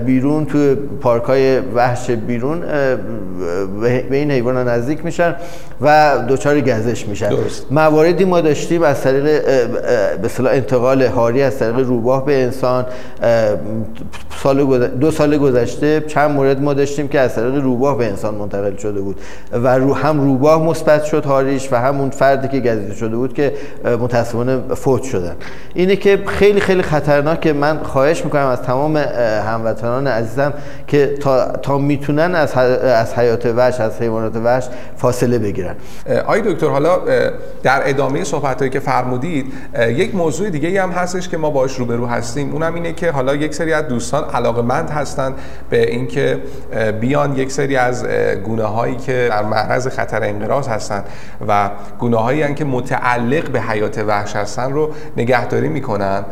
[0.06, 2.60] بیرون تو پارک های وحش بیرون
[3.80, 5.34] به این حیوانات نزدیک میشن
[5.80, 7.28] و دچار گزش میشن.
[7.28, 7.66] درست.
[7.70, 9.24] مواردی ما داشتیم از طریق
[10.22, 12.86] به انتقال هاری از طریق روباه به انسان
[14.42, 18.76] سال دو سال گذشته چند مورد ما داشتیم که از طریق روباه به انسان منتقل
[18.76, 19.16] شده بود.
[19.52, 23.52] و رو هم روباه مثبت شد هاریش و همون فردی که گزیده شده بود که
[24.00, 25.36] متاسفانه فوت شدن
[25.74, 27.52] اینه که خیلی خیلی خطرناکه.
[27.52, 28.96] من خواهش می‌کنم از تمام
[29.46, 30.52] هموطنان عزیزم
[30.86, 35.74] که تا, تا می‌تونن از, از حیات وحش از حیوانات وحش فاصله بگیرن.
[36.26, 36.98] آی دکتر حالا
[37.62, 39.52] در ادامه صحبت که فرمودید
[39.88, 42.52] یک موضوع دیگه هم هستش که ما باش روبرو هستیم.
[42.52, 45.34] اونم اینه که حالا یک سری از دوستان علاقمند هستند
[45.70, 46.38] به اینکه
[47.00, 48.06] بیان یک سری از
[48.44, 51.04] گونه هایی که در معرض خطر انقراض هستند
[51.48, 56.24] و گونه هایی که متعلق به حیات وحش هستن رو نگهداری می‌کنن.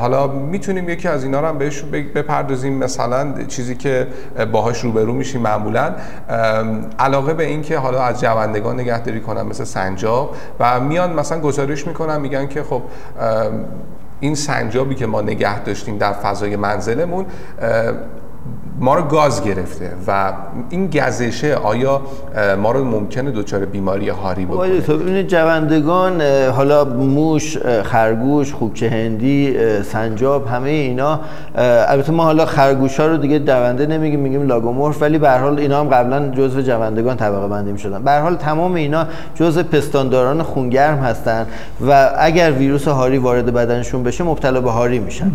[0.00, 2.78] حالا می‌تونیم یکی از اینا رو هم بهش بپردازیم.
[2.78, 4.06] مثلا چیزی که
[4.52, 5.94] باهاش روبرو میشیم معمولا
[6.98, 12.20] علاقه به اینکه حالا از جوندگان نگهداری کنن مثل سنجاب و میان مثلا گزارش می‌کنن
[12.20, 12.82] میگن که خب
[14.20, 17.26] این سنجابی که ما نگه داشتیم در فضای منزلمون
[18.78, 20.32] ما رو گاز گرفته و
[20.70, 22.00] این گزشه آیا
[22.62, 26.22] ما رو ممکنه دچار بیماری هاری بکنه؟ تو ببینید جوندگان
[26.56, 31.20] حالا موش خرگوش خوکچه هندی سنجاب همه اینا
[31.88, 35.80] البته ما حالا خرگوش ها رو دیگه دونده نمیگیم میگیم لاگومورف ولی به حال اینا
[35.80, 38.02] هم قبلا جزو جوندگان طبقه بندی می‌شدن.
[38.02, 41.46] به حال تمام اینا جزء پستانداران خونگرم هستن
[41.88, 45.30] و اگر ویروس هاری وارد بدنشون بشه مبتلا به هاری میشن.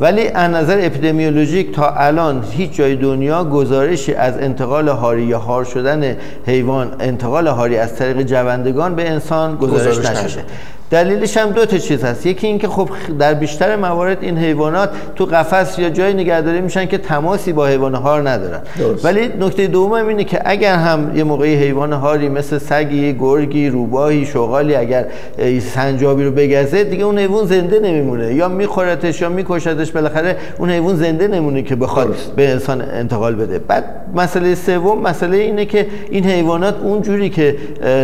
[0.00, 5.64] ولی از نظر اپیدمیولوژیک تا الان هیچ جای دنیا گزارشی از انتقال هاری یا هار
[5.64, 6.16] شدن
[6.46, 10.44] حیوان انتقال هاری از طریق جوندگان به انسان گزارش, گزارش نشده.
[10.90, 12.26] دلیلش هم دو تا چیز هست.
[12.26, 16.98] یکی اینکه خب در بیشتر موارد این حیوانات تو قفس یا جای نگهداری میشن که
[16.98, 18.60] تماسی با حیوان هار ندارن.
[19.04, 24.26] ولی نکته دوم اینه که اگر هم یه موقعی حیوان هاری مثل سگی گرگی روباهی
[24.26, 25.06] شغالی اگر
[25.74, 28.34] سنجابی رو بگزه دیگه اون حیوان زنده نمیمونه.
[28.34, 33.58] یا میخورتش یا میکشتش بالاخره اون حیوان زنده نمونه که بخواد به انسان انتقال بده.
[33.58, 37.56] بعد مسئله سوم مسئله اینه که این حیوانات اونجوری که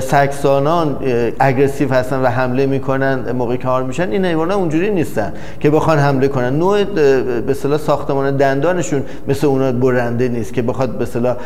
[0.02, 0.96] سگسانان
[1.38, 6.28] اگریسیو هستن و حمله می‌کنن موقعی کار میشن این حیوانات اونجوری نیستن که بخوان حمله
[6.28, 6.58] کنن.
[6.58, 11.36] نوع به اصطلاح ساختمان دندانشون مثل اونا برنده نیست که بخواد به اصطلاح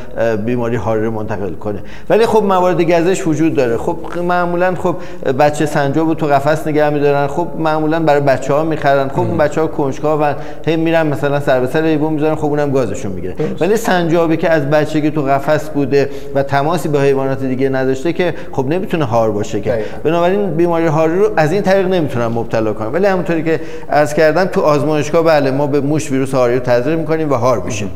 [0.47, 1.79] بیماری هاری رو منتقل کنه.
[2.11, 3.77] ولی خب موارد گزش وجود داره.
[3.77, 3.97] خب
[4.29, 4.97] معمولا خب
[5.39, 7.27] بچه سنجاب تو قفس نگه میدارن.
[7.27, 9.09] خب معمولا برای بچه ها می‌خرن.
[9.09, 10.35] خب اون بچه ها کنجکاون
[10.67, 12.35] هی میرن مثلا سر به سر حیوان می‌ذارن.
[12.35, 13.35] خب اونم گازشون می‌گیره.
[13.61, 18.35] ولی سنجابی که از بچگی تو قفس بوده و تماسی با حیوانات دیگه نداشته که
[18.53, 19.85] خب نمی‌تونه هار باشه که.
[20.05, 24.45] بنابراین بیماری هاری رو از این طریق نمی‌تونن مبتلا کنن ولی همونطوری که از کردم
[24.45, 27.91] تو آزمایشگاه بله ما به موش ویروس هاری رو تزریق می‌کنیم و هار میشیم.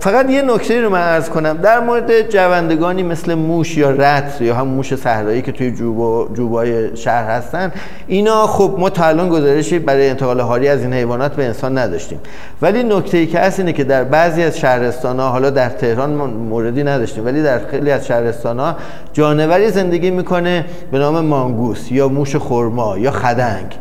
[0.00, 1.56] فقط یه نکته رو من عرض کنم.
[1.56, 6.96] در مورد جوندگانی مثل موش یا رت یا هم موش صحرایی که توی جوبا جوبای
[6.96, 7.72] شهر هستن
[8.06, 12.20] اینا خب ما تا الان گزارشی برای انتقال هاری از این حیوانات به انسان نداشتیم.
[12.62, 16.10] ولی نکته ای که هست اینه که در بعضی از شهرستان ها حالا در تهران
[16.10, 18.76] موردی نداشتیم ولی در خیلی از شهرستان ها
[19.12, 23.74] جانوری زندگی می‌کنه به نام مانگوس یا موش خرما یا خدنگ.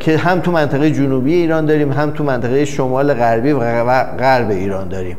[0.00, 3.84] که هم تو منطقه جنوبی ایران داریم هم تو منطقه شمال غربی و
[4.18, 5.16] غرب ایران داریم.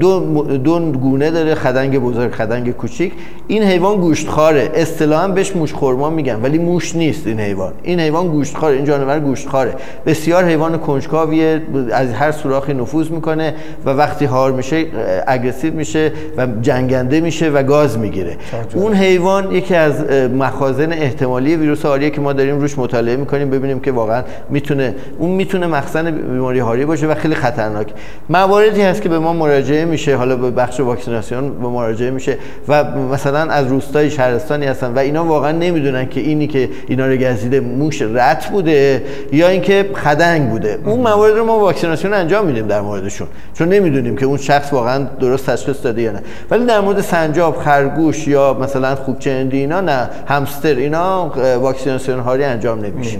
[0.00, 3.12] دو, دو گونه داره خدنگ بزرگ خدنگ کوچیک.
[3.46, 4.70] این حیوان گوشتخواره.
[4.74, 7.72] اصطلاحا بهش موش خورما میگن ولی موش نیست این حیوان.
[7.82, 9.74] این حیوان گوشتخواره این جانور گوشتخواره.
[10.06, 14.86] بسیار حیوان کنجکاویه از هر سوراخی نفوذ می‌کنه و وقتی هار میشه
[15.26, 18.36] اگریسیو میشه و جنگنده میشه و گاز می‌گیره.
[18.74, 20.04] اون حیوان یکی از
[20.38, 25.30] مخازن احتمالی ویروس هاریه که ما داریم روش مطالعه می‌کنیم ببینیم که واقعا می‌تونه اون
[25.30, 27.86] می‌تونه مخزن بیماری هاری باشه و خیلی خطرناک.
[28.28, 32.38] مواردی هست که به ما مراجعه میشه حالا به بخش واکسیناسیون به مراجعه میشه
[32.68, 37.16] و مثلا از روستای شهرستانی هستن و اینا واقعا نمی‌دونن که اینی که اینا رو
[37.16, 40.78] گزیده موش رت بوده یا اینکه خدنگ بوده.
[40.84, 45.04] اون موارد رو ما واکسیناسیون انجام میدیم در موردشون چون نمی‌دونیم که اون شخص واقعا
[45.20, 46.22] درست تشخیص داده یا نه.
[46.50, 50.10] ولی در مورد سنجاب خرگوش یا مثلا خوکچه اینا نه.
[50.26, 53.18] همستر اینا واکسیناسیون هاری انجام نمیشه.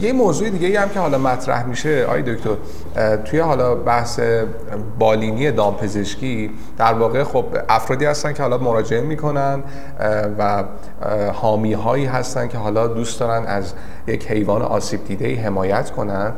[0.00, 2.56] یه موضوع دیگه هم که حالا مطرح میشه آی دکتر
[3.24, 4.20] توی حالا بحث
[4.98, 9.62] بالینی دامپزشکی در واقع خب افرادی هستن که حالا مراجعه می‌کنن
[10.38, 10.64] و
[11.32, 13.72] حامی هایی هستن که حالا دوست دارن از
[14.06, 16.32] یک حیوان آسیب دیده حمایت کنن.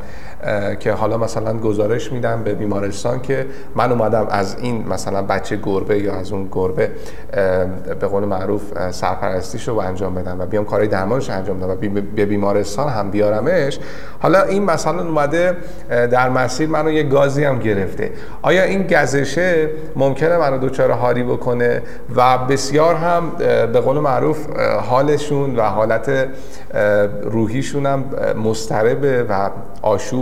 [0.79, 5.99] که حالا مثلا گزارش میدم به بیمارستان که من اومدم از این مثلا بچه گربه
[5.99, 6.91] یا از اون گربه
[7.99, 11.75] به قول معروف سرپرستیش رو انجام بدم و بیام کارهای درمانش انجام بدم و
[12.15, 13.79] به بیمارستان هم بیارمش.
[14.19, 15.57] حالا این مثلا اومده
[15.89, 18.11] در مسیر منو یه گازی هم گرفته.
[18.41, 21.81] آیا این گزشه ممکنه منو دوچار هاری بکنه؟
[22.15, 23.31] و بسیار هم
[23.73, 24.37] به قول معروف
[24.89, 26.27] حالشون و حالت
[27.23, 28.03] روحیشون هم
[28.43, 29.49] مستربه و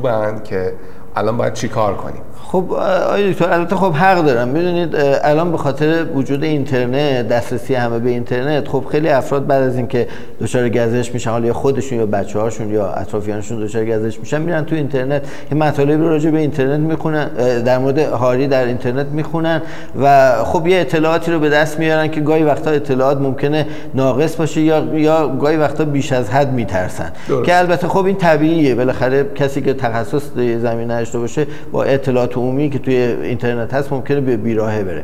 [0.10, 0.74] آشوبند که
[1.16, 2.74] الان باید چی کار کنیم؟ خب
[3.08, 4.48] آقای دکتر البته خب حق دارم.
[4.48, 9.76] می‌دونید الان به خاطر وجود اینترنت دسترسی همه به اینترنت خب خیلی افراد بعد از
[9.76, 10.08] اینکه
[10.42, 14.66] دچار گزش میشن حالا یا خودشون یا بچه هاشون یا اطرافیانشون دچار گزش میشن میرن
[14.66, 17.28] تو اینترنت یه مطالبی رو راجع به اینترنت می‌خونن
[17.66, 19.62] در مورد هاری در اینترنت می‌خونن
[20.02, 24.62] و خب یه اطلاعاتی رو به دست میارن که گاهی وقتا اطلاعات ممکنه ناقص باشه
[24.62, 27.12] یا یا گاهی وقتا بیش از حد میترسن.
[27.46, 28.76] که البته خب این طبیعیه.
[28.76, 34.22] بالاخره کسی که تخصص زمینه داشته باشه با اطلاعات عمومی که توی اینترنت هست ممکنه
[34.22, 35.04] به بیراهه بره.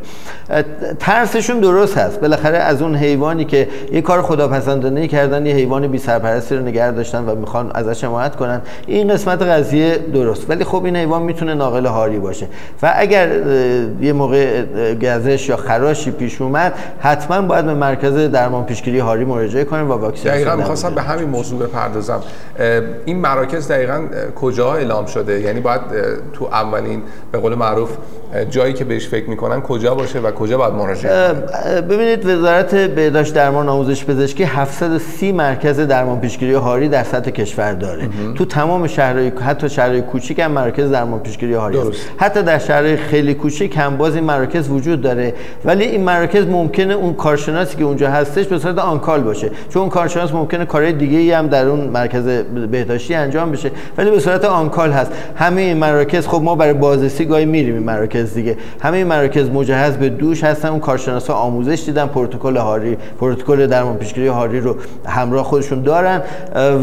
[1.00, 2.20] ترسشون درست هست.
[2.20, 6.92] بالاخره از اون حیوانی که یه کار خداپسندانه کردن یه حیوان بی سرپرستی رو نگه
[6.92, 10.50] داشتن و می‌خوان ازش حمایت کنن این قسمت قضیه درست.
[10.50, 12.48] ولی خب این حیوان می‌تونه ناقل هاری باشه.
[12.82, 13.30] و اگر
[14.02, 14.64] یه موقع
[15.02, 19.94] گزش یا خراشی پیش اومد حتما باید به مرکز درمان پیشگیری هاری مراجعه کنیم و
[19.94, 22.22] واکسن دقیقاً می‌خواستم به همین موضوع بپردازم.
[23.06, 24.02] این مراکز دقیقاً
[24.36, 25.82] کجا اعلام شده؟ یعنی باید
[26.34, 27.90] تو اولین به قول معروف
[28.50, 31.34] جایی که بهش فکر می‌کنن کجا باشه و کجا باید مراجعه
[31.82, 38.10] ببینید وزارت بهداشت درمان آموزش پزشکی 730 مرکز درمان پیشگیری هاری در سطح کشور داره.
[38.36, 41.92] تو تمام شهرهای حتی شهرهای کوچیک هم مرکز درمان پیشگیری هاری هست.
[42.18, 45.34] حتی در شهرهای خیلی کوچیک هم باز این مراکز وجود داره.
[45.66, 49.52] ولی این مراکز ممکنه اون کارشناسی که اونجا هستش به صورت آنکال باشه.
[49.70, 52.24] چون اون کارشناس ممکنه کارهای دیگه ای هم در اون مرکز
[52.72, 53.72] بهداشتی انجام بشه.
[53.98, 55.12] ولی به صورت آنکال هست.
[55.36, 58.58] همه این مراکز خب ما برای بازرسی گاهی میریم این مراکز دیگه.
[58.82, 60.70] همه این مراکز مجهز به دوش هستن.
[60.70, 62.06] اون کارشناسا آموزش دیدن.
[62.06, 66.22] پروتکل هاری پروتکل درمان پیشگیری هاری رو همراه خودشون دارن.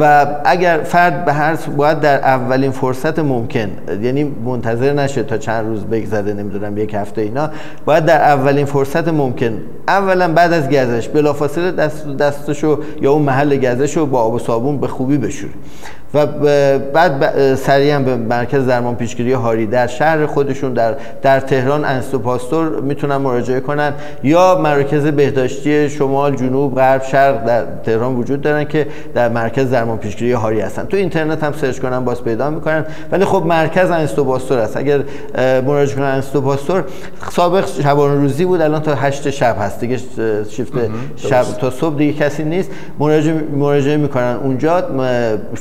[0.00, 3.70] و اگر فرد به هر باید در اولین فرصت ممکن
[4.02, 7.50] یعنی منتظر نشه تا چند روز بگذره نمی‌دونم یک هفته اینا
[7.84, 9.58] باید در اولین فرصت ممکن.
[9.88, 14.78] اولا بعد از گزش بلافاصله دست دستشو یا اون محل گزشو با آب و صابون
[14.78, 15.52] به خوبی بشوره.
[16.14, 16.26] و
[16.78, 22.80] بعد سریعا به مرکز درمان پیشگیری هاری در شهر خودشون در در تهران انستو پاستور
[22.80, 23.92] می‌تونن مراجعه کنن.
[24.22, 29.98] یا مرکز بهداشتی شمال جنوب غرب شرق در تهران وجود دارن که در مرکز درمان
[29.98, 30.84] پیشگیری هاری هستن.
[30.84, 32.84] تو اینترنت هم سرچ کنن باز پیدا می‌کنن.
[33.12, 34.76] ولی خب مرکز انستو پاستور است.
[34.76, 35.00] اگر
[35.60, 36.84] مراجعه کنن انستو پاستور
[37.32, 39.80] سابق شبانه روزی بود الان تا 8 شب هست.
[39.80, 39.98] دیگه
[40.50, 40.72] شیفت
[41.16, 42.70] شب تا صبح دیگه کسی نیست.
[42.98, 44.82] مراجعه مراجعه می‌کنن اونجا.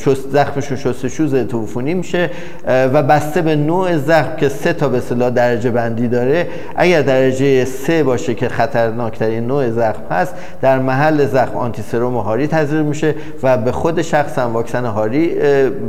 [0.05, 2.29] شست زخمشون شستشو ضد عفونی میشه
[2.67, 6.47] و بسته به نوع زخم که سه تا به اصطلاح درجه بندی داره.
[6.75, 12.47] اگر درجه سه باشه که خطرناکترین نوع زخم هست در محل زخم آنتی سروم هاری
[12.47, 15.35] تزریق میشه و به خود شخص هم واکسن هاری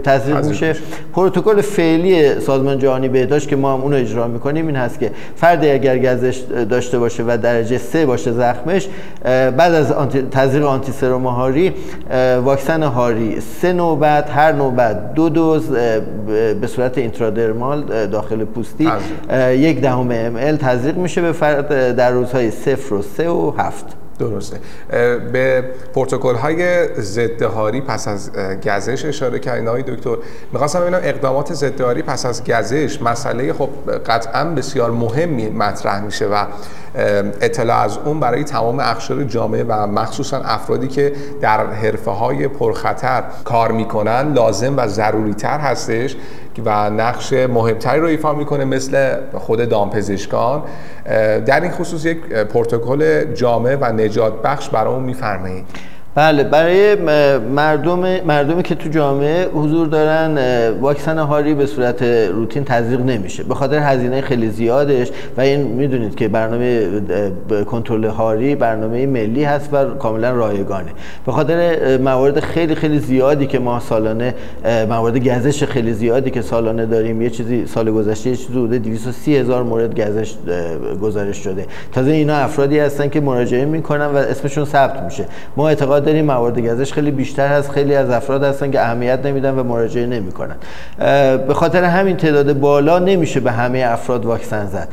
[0.04, 0.76] تزریق میشه.
[1.12, 5.10] پروتکل فعلی سازمان جهانی بهداشت که ما هم اون رو اجرا می‌کنیم این هست که
[5.36, 6.38] فردی اگر گزش
[6.70, 8.88] داشته باشه و درجه سه باشه زخمش
[9.56, 9.92] بعد از
[10.30, 11.72] تزریق آنتی سروم هاری
[12.44, 15.70] واکسن هاری سه نوبت هر نوبت دو دوز
[16.60, 18.92] به صورت اینترادرمال داخل پوستی
[19.50, 23.84] یک دهم ام ال تزریق میشه به فرد در روزهای صفر و سه و هفت.
[24.18, 24.56] درسته.
[25.32, 28.30] به پروتکل های ضد هاری پس از
[28.66, 30.16] گزش اشاره کردین آقای دکتر.
[30.52, 33.68] می‌خواستم ببینم اقدامات ضد هاری پس از گزش مسئله خب
[34.06, 36.44] قطعا بسیار مهمی مطرح میشه و
[36.94, 43.22] اطلاع از اون برای تمام اخشار جامعه و مخصوصا افرادی که در حرفه های پرخطر
[43.44, 46.16] کار می‌کنن لازم و ضروری تر هستش
[46.64, 50.62] و نقش مهمتری رو ایفا می‌کنه مثل خود دامپزشکان.
[51.46, 55.64] در این خصوص یک پروتکل جامعه و نجات بخش برامون میفرمایید.
[56.14, 56.94] بله برای
[57.54, 60.38] مردم مردمی که تو جامعه حضور دارن
[60.80, 63.42] واکسن هاری به صورت روتین تزریق نمیشه.
[63.42, 66.86] به خاطر هزینه خیلی زیادش و این می‌دونید که برنامه
[67.66, 70.90] کنترل هاری برنامه ملی هست و کاملا رایگانه.
[71.26, 74.34] به خاطر موارد خیلی خیلی زیادی که ما سالانه
[74.88, 79.36] موارد گزش خیلی زیادی که سالانه داریم یه چیزی سال گذشته یه چیزی حدود 230
[79.36, 80.34] هزار مورد گزش
[81.02, 81.66] گزارش شده.
[81.92, 85.24] تازه اینا افرادی هستن که مراجعه می‌کنن و اسمشون ثبت میشه.
[85.56, 87.70] ما اعتقاد داریم موارد گزش خیلی بیشتر هست.
[87.70, 90.56] خیلی از افراد هستن که اهمیت نمیدن و مراجعه نمی‌کنن.
[91.48, 94.88] به خاطر همین تعداد بالا نمیشه به همه افراد واکسن زد.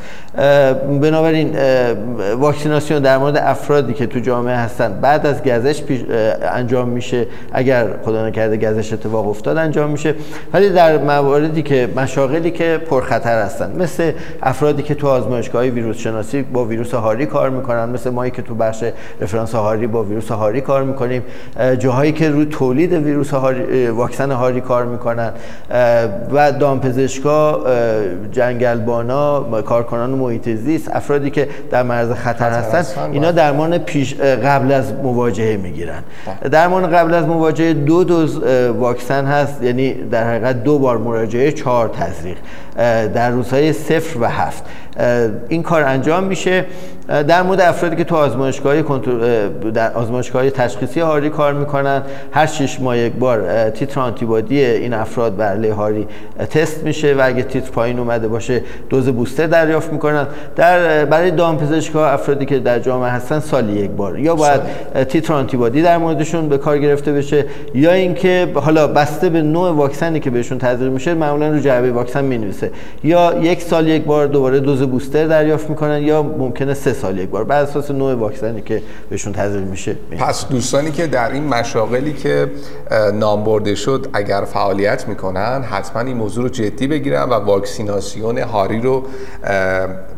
[1.02, 1.56] بنابراین
[2.40, 5.84] واکسیناسیون در مورد افرادی که تو جامعه هستن بعد از گزش
[6.42, 7.26] انجام میشه.
[7.54, 10.16] اگر خدا نکرده گزش اتفاق افتاد انجام میشه.
[10.54, 14.12] ولی در مواردی که مشاغلی که پرخطر هستن مثل
[14.44, 18.56] افرادی که تو آزمایشگاه ویروس شناسی با ویروس هاری کار می‌کنن مثل مایی که تو
[18.56, 18.84] بخش
[19.22, 21.24] رفرانس هاری با ویروس هاری کار می‌کنیم
[21.80, 25.32] جاهایی که روی تولید ویروس هاری واکسن هاری کار می‌کنن.
[26.32, 27.64] و دامپزشکا
[28.32, 34.94] جنگلبانا کارکنان محیط زیست افرادی که در مرز خطر هستن اینا درمان پیش قبل از
[34.94, 36.04] مواجهه می‌گیرن.
[36.42, 36.50] بله.
[36.50, 38.44] درمان قبل از مواجهه دو دوز
[38.80, 42.38] واکسن هست یعنی در حقیقت دو بار مراجعه چهار تزریق.
[43.14, 44.64] در روزهای صفر و هفت.
[45.50, 46.66] این کار انجام میشه.
[47.28, 48.82] در مورد افرادی که تو آزمایشگاه
[49.74, 55.36] در آزمایشگاه تشخیصی هاری کار می‌کنن هر شش ماه یک بار تیتر آنتیبادی این افراد
[55.36, 56.08] بر علیه هاری
[56.50, 60.28] تست میشه و اگه تیتر پایین اومده باشه دوز بوستر دریافت می‌کنن.
[60.56, 64.20] در برای دامپزشک‌ها افرادی که در جامعه هستن سالی یک بار.
[64.20, 64.62] یا باید
[65.10, 70.20] تیتر آنتیبادی در موردشون به کار گرفته بشه یا اینکه حالا بسته به نوع واکسنی
[70.20, 72.72] که بهشون تزریق میشه معمولا رو جعبه واکسن می‌نویسه.
[73.04, 77.30] یا یک سال یک بار دوباره دوز بوستر دریافت می‌کنن یا ممکنه سه سال یک
[77.30, 79.96] بار؟ بر اساس نوع واکسنی که بهشون تزریق میشه.
[80.20, 82.52] پس دوستانی که در این مشاغلی که
[83.14, 88.82] نام برده شد اگر فعالیت می‌کنن حتما این موضوع رو جدی بگیرن و واکسیناسیون هاری
[88.82, 89.04] رو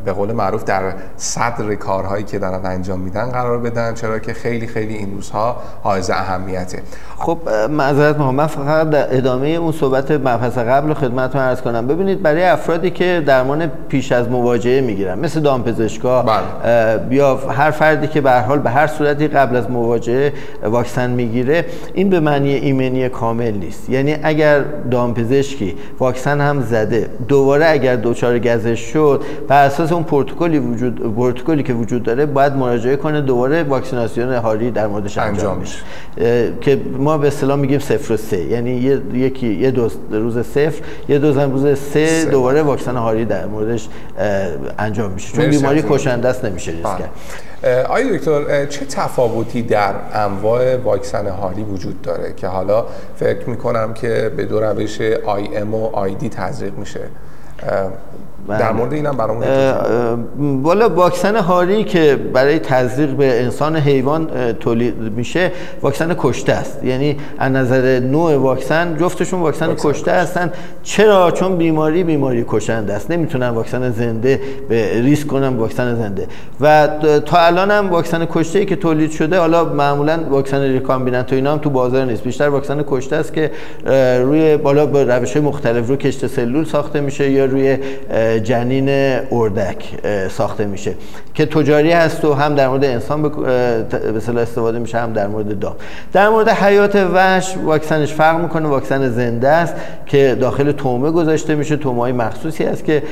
[0.06, 0.82] به قول معروف در
[1.18, 6.10] صدر کارهایی که دارن انجام میدن قرار بدن چرا که خیلی خیلی این روزها حائز
[6.10, 6.80] اهمیته.
[7.18, 7.38] خب
[7.70, 8.36] معذرت می‌خوام.
[8.36, 11.88] من فقط در ادامه اون صحبت مبحث قبل خدمتتون عرض کنم.
[11.88, 17.16] ببینید برای افرادی که درمان پیش از مواجهه می‌گیرن مثل دامپزشکا بله.
[17.16, 20.34] یا هر فردی که به حال به هر صورتی قبل از مواجهه
[20.64, 23.90] واکسن می‌گیره این به معنی ایمنی کامل نیست.
[23.90, 30.60] یعنی اگر دامپزشکی واکسن هم زده دوباره اگر دچار گزش شد بر اساس اون پروتکلی
[30.60, 35.78] وجود پروتکلی که وجود داره باید مراجعه کنه دوباره واکسیناسیون هاری در موردش انجام میشه.
[36.62, 38.38] که ما به اصطلاح میگیم صفر و سه.
[38.38, 38.72] یعنی
[39.14, 43.90] یکی یه دوز روز صفر یه دوز روز سه دوباره واکسن هاری در موردش
[44.80, 45.34] انجام میشه.
[45.34, 47.10] چون بیماری کشنده است نمیشه ریسک کرد.
[47.90, 52.86] آیا دکتر چه تفاوتی در انواع واکسن هاری وجود داره که حالا
[53.16, 57.00] فکر می‌کنم که به دو روش آی ام و آی دی تزریق میشه؟
[58.48, 58.72] در بله.
[58.72, 59.44] مورد اینم برامون
[60.64, 64.28] والا واکسن هاری که برای تزریق به انسان حیوان
[64.60, 66.84] تولید میشه واکسن کشته است.
[66.84, 70.52] یعنی از نظر نوع واکسن جفتشون واکسن, واکسن کشته هستن.
[70.84, 73.12] چرا؟ چون بیماری بیماری کشنده است.
[73.12, 74.40] نمی‌تونن واکسن زنده
[74.70, 76.28] به ریسک کنن واکسن زنده.
[76.62, 76.88] و
[77.26, 81.52] تا الان هم واکسن کشته ای که تولید شده حالا معمولا واکسن recombinant و اینا
[81.52, 82.24] هم تو بازار نیست.
[82.24, 83.52] بیشتر واکسن کشته است که
[84.22, 87.78] روی بالا با روش مختلف رو کشت سلول ساخته میشه یا روی
[88.40, 88.90] جنین
[89.32, 89.78] اردک
[90.30, 90.94] ساخته میشه
[91.34, 95.76] که تجاری هست و هم در مورد انسان به استفاده میشه هم در مورد دام.
[96.14, 99.76] در مورد حیات وحش واکسنش فرق می‌کنه واکسن زنده است
[100.06, 101.78] که داخل تومه گذاشته میشه.
[101.78, 103.04] تومه های مخصوصی است که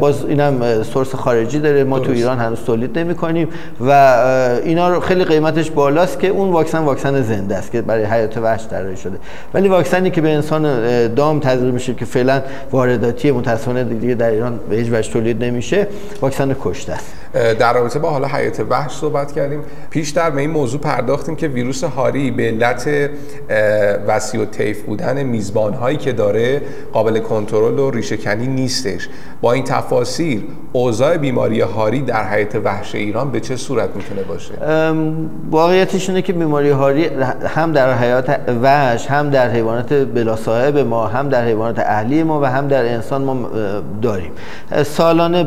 [0.00, 1.84] باز اینم سورس خارجی داره.
[1.84, 3.48] ما تو ایران هنوز تولید نمی کنیم
[3.80, 3.90] و
[4.64, 8.66] اینا رو خیلی قیمتش بالاست که اون واکسن واکسن زنده است که برای حیات وحش
[8.66, 9.18] طراحی شده.
[9.54, 10.62] ولی واکسنی که به انسان
[11.14, 12.42] دام تزریق میشه که فعلا
[12.72, 15.86] وارداتی متاسفانه دیگه در ایران به هیچ وجه تولید نمیشه
[16.20, 16.94] واکسن کشته
[17.32, 19.60] در رابطه با حالا حیات وحش صحبت کردیم.
[19.90, 23.10] پیشتر به این موضوع پرداختیم که ویروس هاری به علت
[24.06, 26.62] وسیع و طیف بودن میزبان هایی که داره
[26.92, 29.08] قابل کنترل و ریشهکنی نیستش.
[29.40, 34.54] با این تفاصیل اوضاع بیماری هاری در حیات وحش ایران به چه صورت می‌تونه باشه؟
[35.50, 37.10] واقعیتش اینه که بیماری هاری
[37.46, 42.40] هم در حیات وحش هم در حیوانات بلا صاحب ما هم در حیوانات اهلی ما
[42.40, 43.48] و هم در انسان ما
[44.02, 44.30] داریم.
[44.84, 45.44] سالانه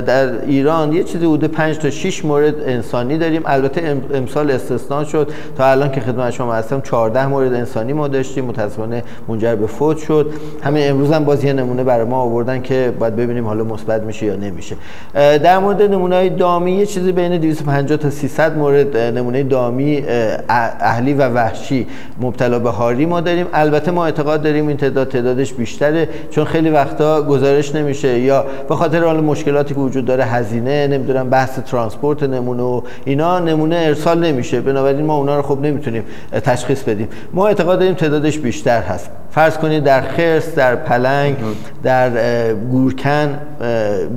[0.00, 3.42] در ایران یه چیزی حدود 5 تا 6 مورد انسانی داریم.
[3.46, 5.32] البته امسال استثنا شد.
[5.56, 8.44] تا الان که خدمت شما هستم 14 مورد انسانی ما داشتیم.
[8.44, 10.32] متاسفانه منجر به فوت شد.
[10.62, 14.26] همین امروز هم باز یه نمونه برای ما آوردن که باید ببینیم حالا مثبت میشه
[14.26, 14.76] یا نمیشه.
[15.14, 20.04] در مورد نمونه دامی یه چیزی بین 250 تا 300 مورد نمونه دامی
[20.48, 21.86] اهلی و وحشی
[22.20, 23.46] مبتلا به هاری ما داریم.
[23.52, 28.74] البته ما اعتقاد داریم این تعداد تعدادش بیشتره چون خیلی وقتا گزارش نمیشه یا به
[28.74, 34.18] خاطر حال مشکلاتی که وجود داره هزینه نمی‌دونم بحث ترانسپورت نمونه و اینا نمونه ارسال
[34.18, 34.60] نمیشه.
[34.60, 36.04] بنابراین ما اونا رو خب نمی‌تونیم
[36.44, 37.08] تشخیص بدیم.
[37.32, 39.10] ما اعتقاد داریم تعدادش بیشتر هست.
[39.30, 41.36] فرض کنید در خرس در پلنگ
[41.82, 42.10] در
[42.54, 43.38] گورکن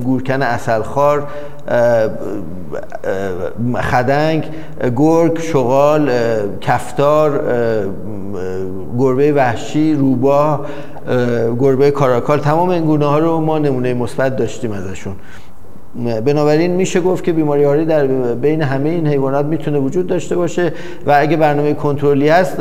[0.04, 1.26] گورکن اصلخار
[3.82, 4.44] خدنگ
[4.96, 6.10] گرگ شغال
[6.60, 7.44] کفتار
[8.98, 10.66] گربه وحشی روباه
[11.60, 15.14] گربه کاراکال تمام این گونه ها رو ما نمونه مثبت داشتیم ازشون.
[16.24, 20.72] بنابراین میشه گفت که بیماری هاری در بین همه این حیوانات می‌تونه وجود داشته باشه
[21.06, 22.60] و اگه برنامه کنترلی هست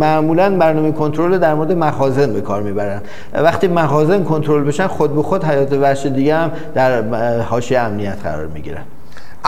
[0.00, 3.00] معمولا برنامه کنترل در مورد مخازن به کار می‌برن.
[3.34, 7.02] وقتی مخازن کنترل بشن خود به خود حیات وحش دیگه هم در
[7.40, 8.82] حاشیه امنیت قرار می‌گیرن.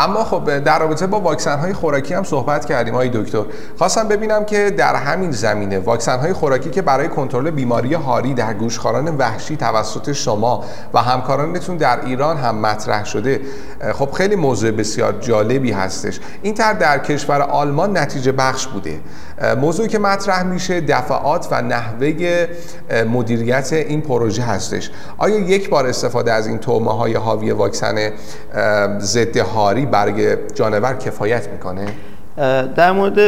[0.00, 3.42] اما خب در رابطه با واکسن های خوراکی هم صحبت کردیم های دکتر.
[3.78, 8.54] خواستم ببینم که در همین زمینه واکسن های خوراکی که برای کنترل بیماری هاری در
[8.54, 13.40] گوشخواران وحشی توسط شما و همکارانتون در ایران هم مطرح شده
[13.94, 16.20] خب خیلی موضوع بسیار جالبی هستش.
[16.42, 19.00] این تر در کشور آلمان نتیجه بخش بوده.
[19.60, 22.46] موضوعی که مطرح میشه دفعات و نحوه
[23.12, 24.90] مدیریت این پروژه هستش.
[25.18, 28.10] آیا یک بار استفاده از این تومه های حاوی واکسن
[28.98, 31.86] ضد هاری برگ جانور کفایت می‌کنه؟
[32.76, 33.18] در مورد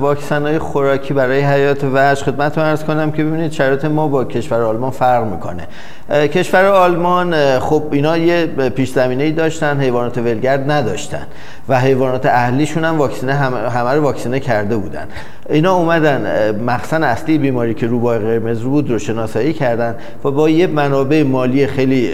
[0.00, 4.24] واکسن های خوراکی برای حیات وحش خدمت رو ارز کنم که ببینید شرایط ما با
[4.24, 5.68] کشور آلمان فرق می‌کنه.
[6.10, 11.26] کشور آلمان خب اینا یه پیش زمینه داشتن حیوانات ولگرد نداشتن
[11.68, 15.08] و حیوانات اهلیشون هم واکسینه همه رو واکسینه کرده بودن.
[15.48, 19.94] اینا اومدن مخزن اصلی بیماری که روبای قرمز بود رو شناسایی کردن
[20.24, 22.08] و با یه منابع مالی خیلی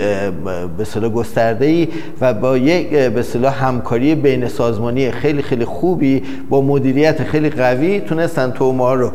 [0.76, 1.88] به اصطلاح گسترده ای
[2.20, 8.00] و با یک به اصطلاح همکاری بین سازمانی خیلی خیلی خوبی با مدیریت خیلی قوی
[8.00, 9.10] تونستن توما رو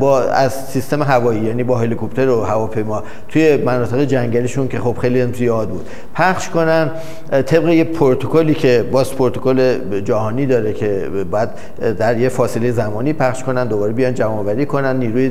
[0.00, 5.32] با از سیستم هوایی یعنی با هلیکوپتر و هواپیما توی مناطق جنگلیشون که خب خیلی
[5.32, 5.86] زیاد بود.
[6.14, 6.90] پخش کنن
[7.30, 11.50] طبق یه پروتکلی که باز پروتکل جهانی داره که بعد
[11.98, 15.30] در یه فاصله زمانی پخش کنن دوباره بیان جمع آوری کنن نیروی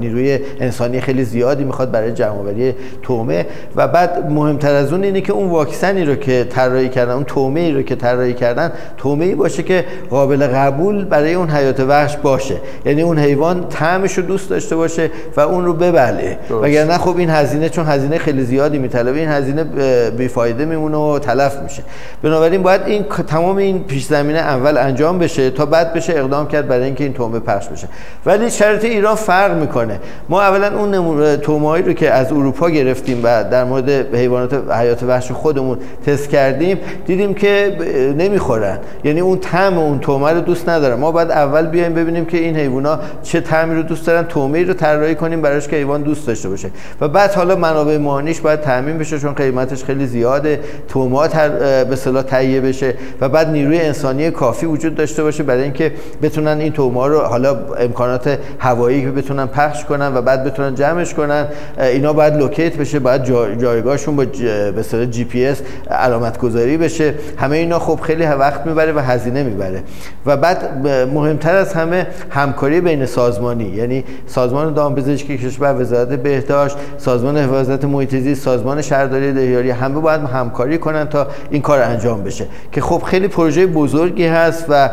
[0.00, 3.46] نیروی انسانی خیلی زیادی می‌خواد برای جمع آوری تومه.
[3.76, 7.60] و بعد مهمتر از اون اینه که اون واکسنی رو که طراحی کردن اون تومه
[7.60, 12.16] ای رو که طراحی کردن تومه ای باشه که قابل قبول برای اون حیات وحش
[12.16, 12.54] باشه.
[12.84, 16.38] یعنی اون حیوان طعمش رو دوست داشته باشه و اون رو ببله.
[16.62, 19.18] وگرنه خب این هزینه چون هزینه خیلی زیادی میطلبه.
[19.18, 19.64] این هزینه
[20.10, 21.82] بیفایده میمونه و تلف میشه.
[22.22, 26.68] بنابراین باید این تمام این پیش زمینه اول انجام بشه تا بعد بشه اقدام کرد
[26.68, 27.88] برای اینکه این تومه پخش بشه.
[28.26, 30.00] ولی شرط ایران فرق می‌کنه.
[30.28, 35.32] ما اولا اون تومایی رو که از اروپا گرفتیم و در مورد حیوانات حیات وحش
[35.32, 37.76] خودمون تست کردیم دیدیم که
[38.18, 38.78] نمی‌خورن.
[39.04, 40.98] یعنی اون طعم اون تومه رو دوست ندارن.
[40.98, 44.74] ما باید اول بیایم ببینیم که این حیونا چه طعمی رو دوست دارن تومه رو
[44.74, 46.70] طراحی کنیم براش که حیوان دوست داشته باشه.
[47.00, 51.48] و بعد حالا منابع مانیش باید تامین بشه چون قیمتش خیلی زیاده توما تر
[51.84, 56.60] به اصطلاح تهیه بشه و بعد نیروی انسانی کافی وجود داشته باشه برای اینکه بتونن
[56.60, 61.46] این توما رو حالا امکانات هوایی که بتونن پخش کنن و بعد بتونن جمعش کنن
[61.78, 63.24] اینا باید locate بشه باید
[63.60, 67.14] جایگاهشون با به اصطلاح جی پی اس علامت گذاری بشه.
[67.36, 69.82] همه اینا خب خیلی وقت می‌بره و هزینه می‌بره.
[70.26, 77.36] و بعد مهمتر از همه همکاری بین سازمانی یعنی سازمان دامپزشکی کشور وزارت بهداشت سازمان
[77.36, 82.46] حفاظت محیط زیست سازمان شهرداری دهیاری همه باید همکاری کنن تا این کار انجام بشه.
[82.72, 84.90] که خب خیلی پروژه بزرگی هست و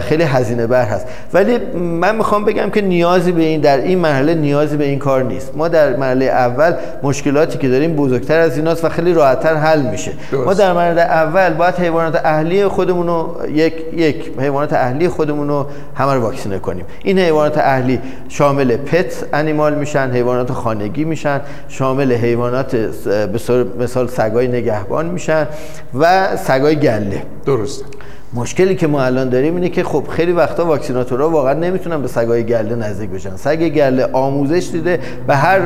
[0.00, 1.06] خیلی هزینه بر هست.
[1.32, 5.22] ولی من می‌خوام بگم که نیازی به این در این مرحله نیازی به این کار
[5.22, 5.56] نیست.
[5.56, 6.72] ما در مرحله اول
[7.02, 10.12] مشکلاتی که داریم بزرگتر از ایناست و خیلی راحتتر حل میشه.
[10.32, 10.46] درست.
[10.46, 15.66] ما در مرحله اول باید حیوانات اهلی خودمون رو یک یک حیوانات اهلی خودمون رو
[15.94, 16.84] همه رو واکسینه کنیم.
[17.02, 24.48] این حیوانات اهلی شامل پت انیمال میشن حیوانات خانگی میشن شامل حیوانات به مثال سگای
[24.48, 25.46] نگهبان میشن
[25.94, 27.22] و سگای گله.
[27.46, 27.84] درسته
[28.34, 32.42] مشکلی که ما الان داریم اینه که خب خیلی وقتا واکسیناتورها واقعا نمی‌تونن به سگای
[32.42, 33.36] گله نزدیک بشن.
[33.36, 35.60] سگ گله آموزش دیده به هر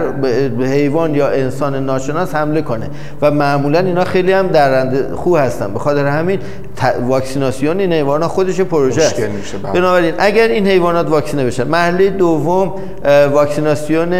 [0.60, 2.90] حیوان یا انسان ناشناس حمله کنه.
[3.22, 5.72] و معمولا اینا خیلی هم درنده خوب هستن.
[5.72, 6.38] به خاطر همین
[7.08, 9.20] واکسیناسیون این حیوانات خودش پروژه است.
[9.20, 9.72] بله.
[9.74, 12.72] بنابراین اگر این حیوانات واکسینه بشن مرحله دوم
[13.32, 14.12] واکسیناسیون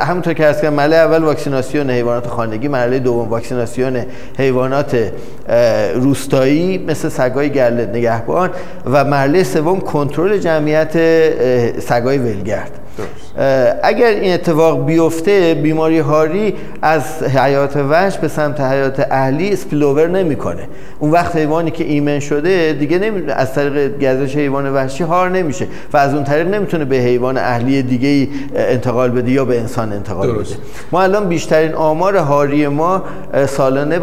[0.00, 4.02] همونطور که هست مرحله اول واکسیناسیون حیوانات خانگی مرحله دوم واکسیناسیون
[4.38, 5.12] حیوانات
[5.94, 8.50] روستایی مثل سگای گله نگهبان
[8.86, 10.92] و مرحله سوم کنترل جمعیت
[11.80, 12.70] سگای ولگرد.
[13.82, 20.68] اگر این اتفاق بیفته بیماری هاری از حیات وحش به سمت حیات اهلی اسپلوور نمی‌کنه.
[20.98, 23.30] اون وقت حیوانی که ایمن شده دیگه نمی...
[23.30, 27.82] از طریق گزش حیوان وحشی هار نمیشه و از اون طریق نمی‌تونه به حیوان اهلی
[27.82, 30.44] دیگه انتقال بده یا به انسان انتقال بده.
[30.92, 33.02] ما الان بیشترین آمار هاری ما
[33.48, 33.98] سالانه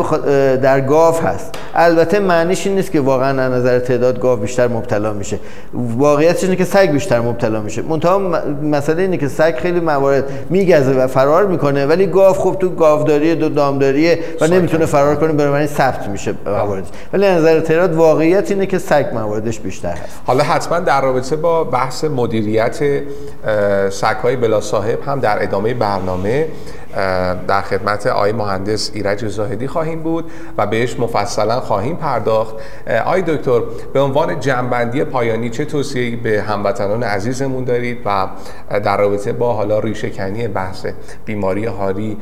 [0.55, 1.55] در گاو هست.
[1.75, 5.39] البته معنیش این نیست که واقعا از نظر تعداد گاو بیشتر مبتلا میشه.
[5.73, 7.81] واقعیتش اینه که سگ بیشتر مبتلا میشه.
[7.81, 8.19] منتها
[8.82, 13.36] مسئله اینه که سگ خیلی موارد میگزه و فرار می‌کنه ولی گاو خب تو گاوداری
[13.36, 18.65] دو دامداریه و نمی‌تونه فرار کنه بنابراین ثبت میشه مواردش ولی نظر تراد واقعیت اینه
[18.65, 20.21] که سگ مواردش بیشتر هست.
[20.25, 22.79] حالا حتما در رابطه با بحث مدیریت
[23.89, 26.47] سگ‌های بلا صاحب هم در ادامه برنامه
[27.47, 32.55] در خدمت آقای مهندس ایرج زاهدی خواهیم بود و بهش مفصلا خواهیم پرداخت.
[33.05, 33.59] آقای دکتر
[33.93, 38.27] به عنوان جنبندی پایانی چه توصیه‌ای به هموطنان عزیزمون دارید و
[38.80, 40.09] در رابطه با حالا ریشه
[40.47, 40.86] بحث
[41.26, 42.17] بیماری هاری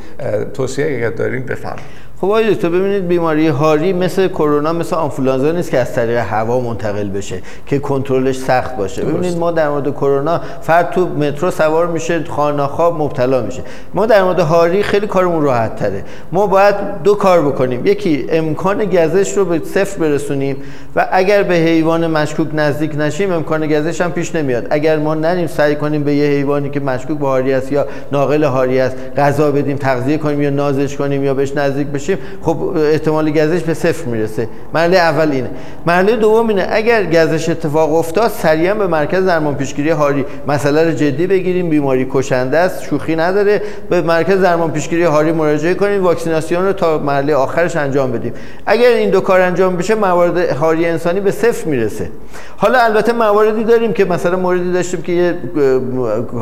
[0.53, 5.71] توصیه اگر دارید بفهمید خب آقای دکتر ببینید بیماری هاری مثل کرونا مثل آنفولانزا نیست
[5.71, 9.01] که از طریق هوا منتقل بشه که کنترلش سخت باشه.
[9.05, 13.61] ببینید ما در مورد کرونا فرد تو مترو سوار میشه خانه خواب مبتلا میشه.
[13.93, 17.85] ما در مورد هاری خیلی کارمون راحت تره ما باید دو کار بکنیم.
[17.85, 20.57] یکی امکان گزش رو به صفر برسونیم
[20.95, 24.67] و اگر به حیوان مشکوک نزدیک نشیم امکان گزش هم پیش نمیاد.
[24.69, 28.43] اگر ما نریم سعی کنیم به یه حیوانی که مشکوک به هاری است یا ناقل
[28.43, 32.08] هاری است غذا بدیم تغذیه کنیم یا نازش کنیم یا بهش نزدیک بشیم
[32.41, 34.47] خب احتمال گزش به صفر می‌رسه.
[34.73, 35.49] مرحله اول اینه.
[35.85, 40.91] مرحله دوم اینه اگر گزش اتفاق افتاد سریعا به مرکز درمان پیشگیری هاری مسئله رو
[40.91, 41.69] جدی بگیریم.
[41.69, 43.61] بیماری کشنده است شوخی نداره.
[43.89, 48.33] به مرکز درمان پیشگیری هاری مراجعه کنیم واکسیناسیون رو تا مرحله آخرش انجام بدیم.
[48.65, 52.09] اگر این دو کار انجام بشه موارد هاری انسانی به صفر می‌رسه.
[52.57, 55.35] حالا البته مواردی داریم که مثلا موردی داشتیم که یه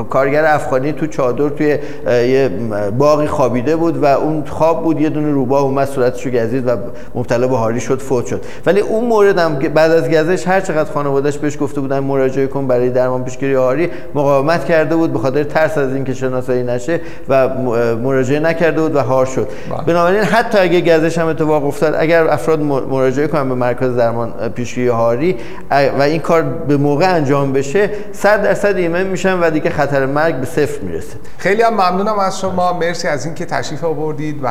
[0.10, 2.50] کارگر افغانی تو چادر توی یه
[2.98, 6.72] باقی خوابیده بود و اون خواب بود یه دونه روبا اومد صورتشو گزید و
[7.16, 8.46] مبتلا به هاری شد فوت شد.
[8.66, 12.68] ولی اون مورد هم بعد از گزش هر چقدر خانواده‌اش بهش گفته بودن مراجعه کن
[12.68, 17.50] برای درمان پیشگیری هاری مقاومت کرده بود به خاطر ترس از اینکه شناسایی نشه و
[17.96, 19.48] مراجعه نکرده بود و هار شد.
[19.70, 19.86] بله.
[19.86, 24.88] بنابراین حتی اگه گزش هم اتفاق افتاد اگر افراد مراجعه کنن به مرکز درمان پیشگیری
[24.88, 25.38] هاری
[25.72, 30.36] و این کار به موقع انجام بشه 100 درصد ایمن میشن و دیگه خطر مرگ
[30.36, 31.18] به صفر می‌رسه.
[31.38, 32.74] خیلی هم ممنونم از شما.
[32.74, 34.48] مرسی از اینکه تشریف آوردید و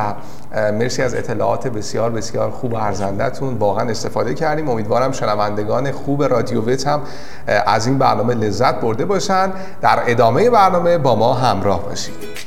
[0.52, 3.54] مرسی از اطلاعات بسیار بسیار خوب و ارزندهتون.
[3.54, 4.68] واقعا استفاده کردیم.
[4.68, 7.00] امیدوارم شنوندگان خوب رادیو ویت هم
[7.46, 12.46] از این برنامه لذت برده باشند در ادامه برنامه با ما همراه باشید.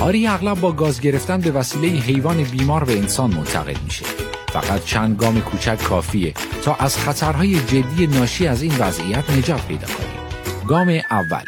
[0.00, 4.04] آری اغلب با گاز گرفتن به وسیله حیوان بیمار به انسان منتقل میشه.
[4.52, 6.34] فقط چند گام کوچک کافیه
[6.64, 10.66] تا از خطرهای جدی ناشی از این وضعیت نجات پیدا کنیم.
[10.68, 11.44] گام اول.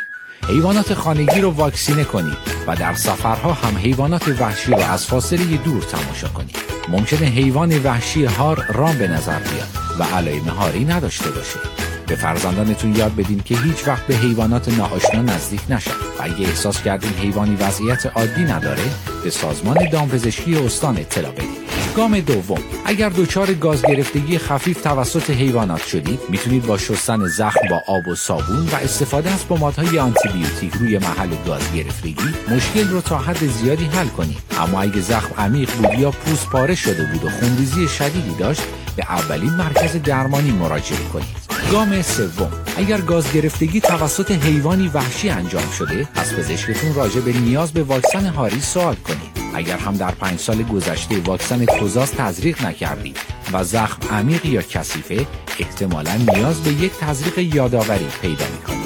[0.48, 2.36] حیوانات خانگی رو واکسینه کنید
[2.66, 6.56] و در سفرها هم حیوانات وحشی رو از فاصله دور تماشا کنید.
[6.88, 9.68] ممکنه حیوان وحشی هار رام به نظر بیاد
[9.98, 11.58] و علائم هاری نداشته باشه.
[12.06, 16.82] به فرزندانتون یاد بدین که هیچ وقت به حیوانات ناآشنا نزدیک نشن و اگه احساس
[16.82, 18.82] کردین حیوانی وضعیت عادی نداره
[19.24, 21.83] به سازمان دامپزشکی استان اطلاع بدین.
[21.96, 22.62] گام دوم.
[22.84, 28.14] اگر دچار گاز گرفتگی خفیف توسط حیوانات شدید می‌تونید با شستن زخم با آب و
[28.14, 33.84] صابون و استفاده از پمادهای آنتیبیوتیک روی محل گاز گرفتگی مشکل رو تا حد زیادی
[33.84, 38.34] حل کنید اما اگه زخم عمیق بود یا پوست پاره شده بود و خونریزی شدیدی
[38.38, 38.62] داشت
[38.96, 41.44] به اولین مرکز درمانی مراجعه کنید.
[41.72, 42.52] گام سوم.
[42.76, 48.26] اگر گاز گرفتگی توسط حیوانی وحشی انجام شده از پزشکتون راجع به نیاز به واکسن
[48.26, 49.33] هاری سوال کنید.
[49.54, 53.18] اگر هم در پنج سال گذشته واکسن کوزاس تزریق نکردید
[53.52, 55.26] و زخم عمیق یا کثیفه
[55.58, 58.84] احتمالا نیاز به یک تزریق یادآوری پیدا می‌کنید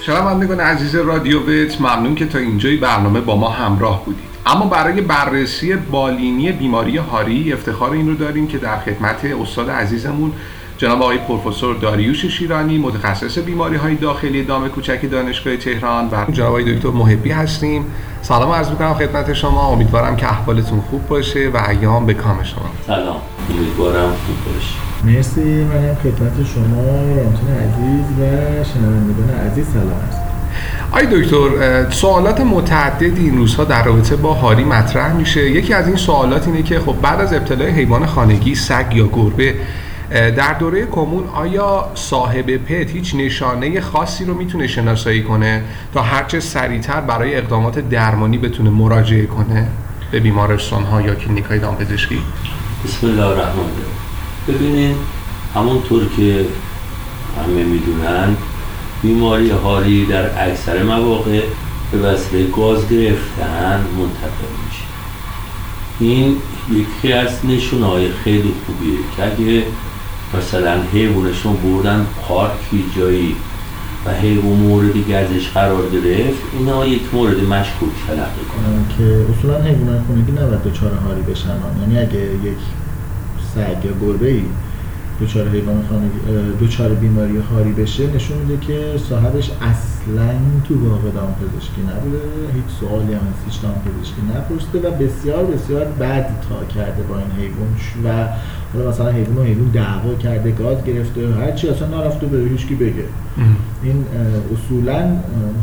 [0.00, 4.28] شنوندگان عزیز رادیو ویت ممنون که تا اینجای برنامه با ما همراه بودید.
[4.46, 10.32] اما برای بررسی بالینی بیماری هاری افتخار این رو داریم که در خدمت استاد عزیزمون
[10.78, 16.48] جناب آقای پروفسور داریوش شیرانی متخصص بیماری های داخلی دام کوچک دانشگاه تهران و جناب
[16.48, 17.84] آقای دکتر محبی هستیم.
[18.22, 19.68] سلام عرض می‌کنم خدمت شما.
[19.68, 22.70] امیدوارم که احوالتون خوب باشه و ایام به کام شما.
[22.86, 23.16] سلام.
[23.50, 24.74] امیدوارم خوب باشه.
[25.04, 25.64] مرسی.
[25.64, 26.82] من خدمت شما
[27.16, 28.24] رامتون عزیز و
[28.64, 30.16] شنوندگان عزیز سلام عرض
[30.92, 35.50] آی دکتر سوالات متعددی این روزها در رابطه با هاری مطرح میشه.
[35.50, 39.54] یکی از این سوالات اینه که خب بعد از ابتلای حیوان خانگی سگ یا گربه
[40.10, 45.62] در دوره کمون آیا صاحب پت هیچ نشانه خاصی رو می‌تونه شناسایی کنه
[45.94, 49.66] تا هرچه سریعتر برای اقدامات درمانی بتونه مراجعه کنه
[50.10, 52.22] به بیمارستان ها یا کلینیک های دامپزشکی؟
[52.84, 53.64] بسم الله الرحمن
[54.48, 54.96] ببینید
[55.54, 56.44] همونطور که
[57.38, 58.36] همه می‌دونن
[59.02, 61.42] بیماری هاری در اکثر مواقع
[61.92, 64.84] به وسیله گاز گرفتن منتقل میشه.
[66.00, 66.36] این
[66.70, 69.64] یکی از نشونه های خیلی خوبیه که اگه
[70.34, 73.36] مثلا حیوانشون بردن پارکی جایی
[74.06, 78.84] و حیوان مورد ازش قرار گرفت اینا یک مورد مشکوک تلقی کنن.
[78.98, 82.58] که اصولا حیوان خونگی نباید دچار هاری بشن یعنی اگه یک
[83.54, 84.42] سگ یا گربه ای
[85.20, 86.18] دچار حیوان خانگی
[86.60, 90.30] دچار بیماری هاری بشه نشون میده که صاحبش اصلا
[90.68, 92.18] تو واقع دام پزشکی نبوده
[92.54, 97.18] هیچ سوالی هم از هیچ دام پزشکی نپرسیده و بسیار بسیار بد تا کرده با
[97.18, 97.68] این حیوان
[98.04, 98.28] و
[98.74, 103.04] حالا مثلا حیوان و حیوان دعوا کرده گاز گرفته هرچی اصلا نرفته به هیچکی بگه.
[103.82, 104.04] این
[104.54, 105.16] اصولا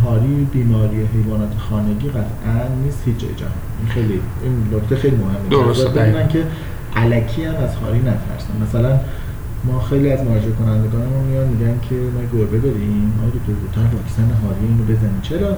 [0.05, 3.51] هاری بیماری حیوانات خانگی قطعا نیست هیچ جای جهان.
[3.79, 5.49] این خیلی این نکته خیلی مهمه.
[5.65, 6.43] درسته که
[6.95, 8.99] علکی هم از هاری نترسن مثلا
[9.67, 14.29] ما خیلی از مراجعه کنندگانمون میان میگن که ما گربه داریم ما دو تا واکسن
[14.43, 15.21] هاری اینو بزنیم.
[15.21, 15.57] چرا؟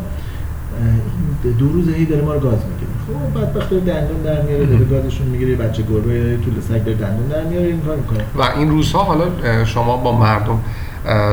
[1.44, 2.92] این دو روز هی داره ما رو گاز می‌گیره.
[3.08, 7.44] خب بدبخت دندون در میاره داره گازشون می‌گیره بچه گربه طول سگ داره دندون در
[7.44, 8.20] میاره این کار می‌کنه.
[8.36, 9.26] و این روزها حالا
[9.66, 10.60] شما با مردم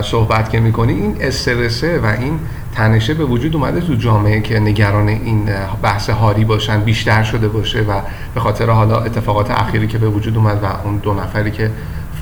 [0.02, 2.38] صحبت که می‌کنی این استرسه و این
[2.74, 5.44] تنشه به وجود اومده تو جامعه که نگران این
[5.82, 8.00] بحث هاری باشن بیشتر شده باشه و
[8.34, 11.70] به خاطر حالا اتفاقات اخیری که به وجود اومد و اون دو نفری که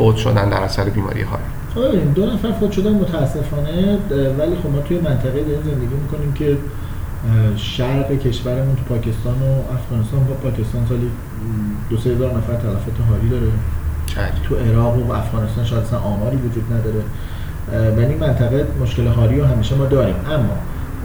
[0.02, 1.42] فوت شدن در اثر بیماری هاری
[1.74, 3.98] خب دو نفر فوت شدن متاسفانه
[4.38, 6.56] ولی خب ما توی منطقه داریم زندگی می‌کنیم که
[7.56, 11.10] شرق کشورمون تو پاکستان و افغانستان و پاکستان سالی
[11.90, 13.46] دو سه هزار نفر تلفات هاری داره.
[14.48, 17.02] تو عراق و افغانستان شاید اصلا آماری وجود نداره.
[17.96, 20.14] و این منطقه مشکل هاری رو همیشه ما داریم.
[20.30, 20.54] اما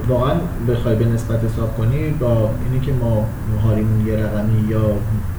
[0.07, 0.35] واقعا
[0.69, 3.25] بخوای به نسبت حساب کنی با اینی که ما
[3.63, 4.81] هاریمون یه رقمی یا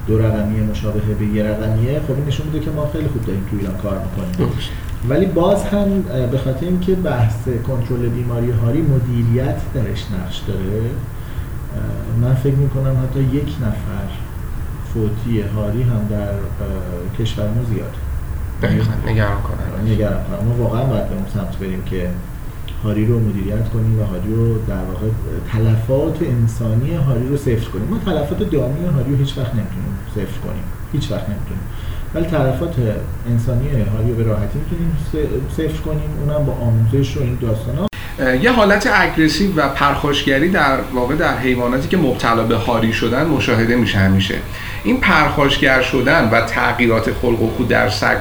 [0.07, 3.45] دو رقمی مشابه به یه رقمیه خب این نشون میده که ما خیلی خوب داریم
[3.51, 4.51] تو ایران کار می‌کنیم.
[5.09, 6.01] ولی باز هم
[6.31, 10.81] به خاطر اینکه بحث کنترل بیماری هاری مدیریت درش نقش داره
[12.21, 14.07] من فکر می‌کنم حتی یک نفر
[14.93, 16.33] فوتی هاری هم در
[17.19, 17.95] کشور ما زیاد
[18.61, 18.91] دقیقا.
[19.07, 22.09] نگران کنن نگران کنن ما واقعا باید به اون سمت بریم که
[22.83, 25.07] هاری رو مدیریت کنیم و هاری رو در واقع
[25.51, 27.87] تلفات انسانی هاری رو صفر کنیم.
[27.89, 30.63] ما تلفات دامی هاری رو هیچ وقت نمی‌تونیم صفر کنیم.
[30.93, 31.63] هیچ وقت نمی‌تونیم.
[32.15, 32.75] ولی تلفات
[33.29, 34.97] انسانی هاری رو به راحتی می‌تونیم
[35.57, 36.09] صفر کنیم.
[36.19, 37.89] اونم با آموزش و این داستان ها.
[38.41, 43.75] یه حالت aggressive و پرخاشگری در واقع در حیواناتی که مبتلا به هاری شدن مشاهده
[43.75, 44.35] میشه همیشه.
[44.83, 48.17] این پرخاشگر شدن و تغییرات خلق و خو در سگ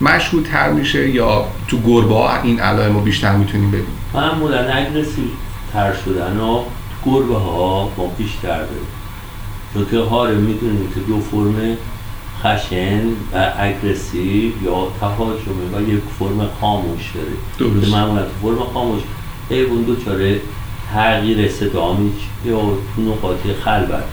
[0.00, 5.24] ها مشهودتر میشه یا تو گربه ها این علائم رو بیشتر می‌تونیم ببینیم؟ معمولا aggressive
[5.72, 6.62] تر شدن و
[7.06, 8.86] گربه ها ما بیشتر داریم.
[9.74, 11.76] چون که هاری می‌دونیم که دو فرم
[12.42, 17.92] خشن و aggressive یا تهاجمی و یک فرم خاموش داره درست.
[17.92, 19.02] معمولا تو فرم خاموش
[19.50, 20.40] حیوان دچار
[20.94, 21.96] تغییر صدا
[22.46, 22.60] یا
[22.96, 24.04] تو نقاط خلوته.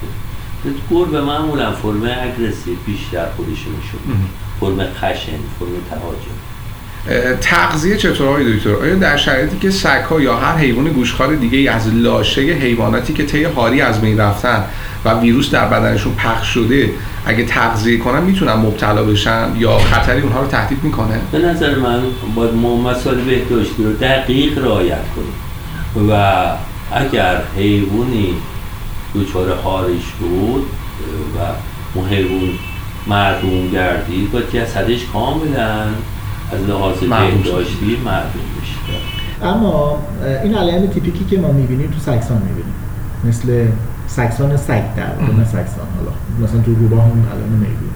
[0.91, 3.97] گربه معمولا فرم aggressive بیشتر خودش میشه
[4.61, 6.41] فرم خشن فرم تهاجم.
[7.41, 11.71] تغذیه چطور آقای دکتر؟ آیا در شرایطی که سگ ها یا هر حیوان گوشتخوار دیگه
[11.71, 14.63] از لاشه حیواناتی که طی هاری از بین رفتن
[15.05, 16.89] و ویروس در بدنشون پخش شده
[17.25, 22.01] اگه تغذیه کنن می‌تونن مبتلا بشن یا خطری اونها رو تهدید می‌کنه؟ به نظر من
[22.35, 26.45] باید ما مسائل بهداشتی رو دقیق رعایت کنیم و
[26.91, 28.33] اگر حیوانی
[29.15, 30.65] دچار هارش بود
[31.35, 31.39] و
[31.93, 32.49] اون حیوان
[33.07, 35.81] مردم گردید باید جسدش کاملا
[36.51, 39.47] از لحاظ بهداشتی معلوم بشه.
[39.47, 39.99] اما
[40.43, 42.73] این علائم تیپیکی که ما می‌بینیم تو سکسان می‌بینیم.
[43.23, 43.67] مثل
[44.07, 46.11] سکسان سگ در نه سکسان حالا
[46.43, 47.93] مثلا تو روباه هم علائم می‌بینیم.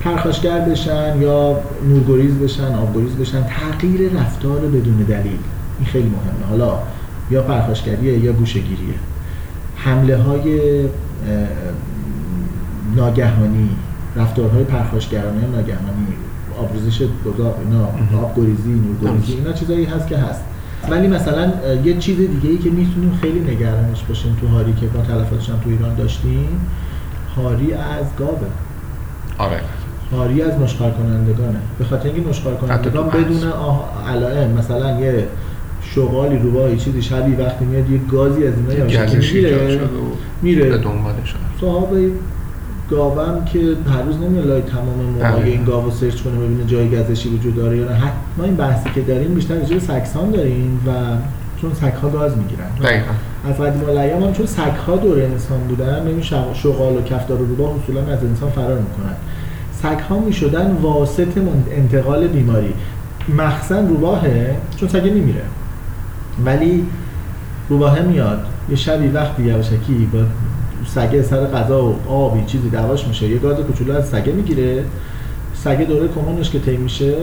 [0.00, 5.38] پرخاشگر بشن یا نورگریز بشن آبگریز بشن تغییر رفتار بدون دلیل.
[5.78, 6.48] این خیلی مهمه.
[6.50, 6.78] حالا
[7.30, 8.94] یا پرخاشگریه یا گوشگیریه
[9.76, 10.60] حمله های
[12.96, 13.70] ناگهانی
[14.16, 16.06] رفتارهای پرخاشگرانه ناگهانی
[16.58, 17.88] آبریزش دوداب اینا
[18.22, 20.40] آبگریزی نورگریزی اینا چیزایی هست که هست.
[20.90, 21.52] ولی مثلا
[21.84, 25.60] یه چیز دیگه ای که می‌تونیم خیلی نگرانش باشیم تو هاری که با تلفاتش هم
[25.64, 26.60] تو ایران داشتیم
[27.36, 28.46] هاری از گاوه.
[29.38, 29.60] آره.
[30.12, 33.52] هاری از نشخار کنندگانه به خاطر اینکه نشخار کنندگان بدون
[34.08, 35.26] علائم مثلا یه
[35.82, 38.84] شغالی رو چیزی شبی وقتی میاد یه گازی از اینا
[39.22, 39.80] میره
[40.42, 40.64] میره.
[40.64, 42.10] به دنبالش صحابه
[42.92, 47.28] گاوم که هر روز نمیاد لای تمام موقع این گاو سرچ کنه ببینه جای گزشی
[47.28, 47.98] وجود داره یا نه.
[48.38, 50.90] ما این بحثی که داریم بیشتر راجع سکسان داریم و
[51.60, 52.70] چون سگها گاز می‌گیرن.
[53.48, 56.22] از قدیم الایام هم چون سگها دور انسان بودن ببین
[56.54, 59.14] شغال و کفتار و روباه اصولا از انسان فرار می‌کنن.
[59.82, 61.38] سگها می‌شدن واسط
[61.70, 62.74] انتقال بیماری.
[63.38, 65.42] مخزن روباهه چون سگه میمیره
[66.44, 66.86] ولی
[67.68, 68.38] روباهه میاد.
[68.70, 70.18] یه شبی وقتی یواشکی با
[70.86, 73.28] سگه سر غذا و آبی چیزی دعواش میشه.
[73.28, 74.84] یه گاز کوچولو از سگه می‌گیره.
[75.54, 77.14] سگه دوره کمونش که طی میشه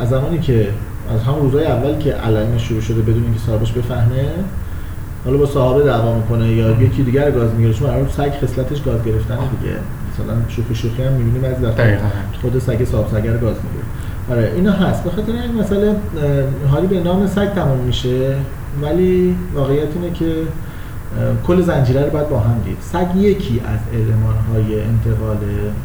[0.00, 0.68] از زمانی که
[1.14, 4.24] از همون روزای اول که علائمش شروع شده بدون اینکه صاحبش بفهمه
[5.24, 9.04] حالا با صاحب دعوا می‌کنه یا یکی دیگر گاز می‌گیره چون الان سگ خصلتش گاز
[9.04, 9.74] گرفتن دیگه.
[10.12, 11.74] مثلا شوخی شوخی هم می‌بینیم از
[12.40, 13.84] خود سگ صاحب سگر گاز می‌گیره.
[14.30, 15.04] آره اینا هست.
[15.04, 15.96] به خاطر این مسئله
[16.70, 18.36] حالی به نام سگ تمام میشه
[18.82, 20.32] ولی واقعیت اینه که
[21.46, 22.76] کل زنجیره رو باید با هم دید.
[22.80, 25.36] سگ یکی از علمان های انتقال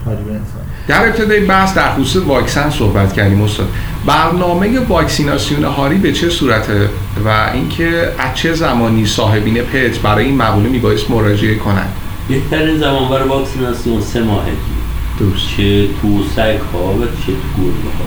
[0.06, 0.62] هاری به انسان.
[0.88, 3.68] در ابتدای بحث در خصوص واکسن صحبت کردیم استاد.
[4.06, 6.90] برنامه واکسیناسیون هاری به چه صورته
[7.26, 11.94] و اینکه از چه زمانی صاحبین پت برای این مقوله میبایست مراجعه کنند؟
[12.30, 14.52] بهترین زمان برای واکسیناسیون سه ماهگی
[15.20, 15.48] درست.
[15.58, 18.06] چه تو سگ ها و چه تو گربه ها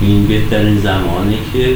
[0.00, 1.74] این بهترین زمانی که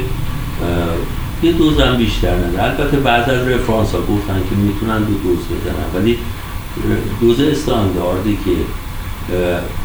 [1.43, 6.01] یه دوزم بیشتر نده البته بعض از رفرانس ها گفتن که می‌تونن دو دوز بزنن
[6.01, 6.17] ولی
[7.21, 8.51] دوز استانداردی که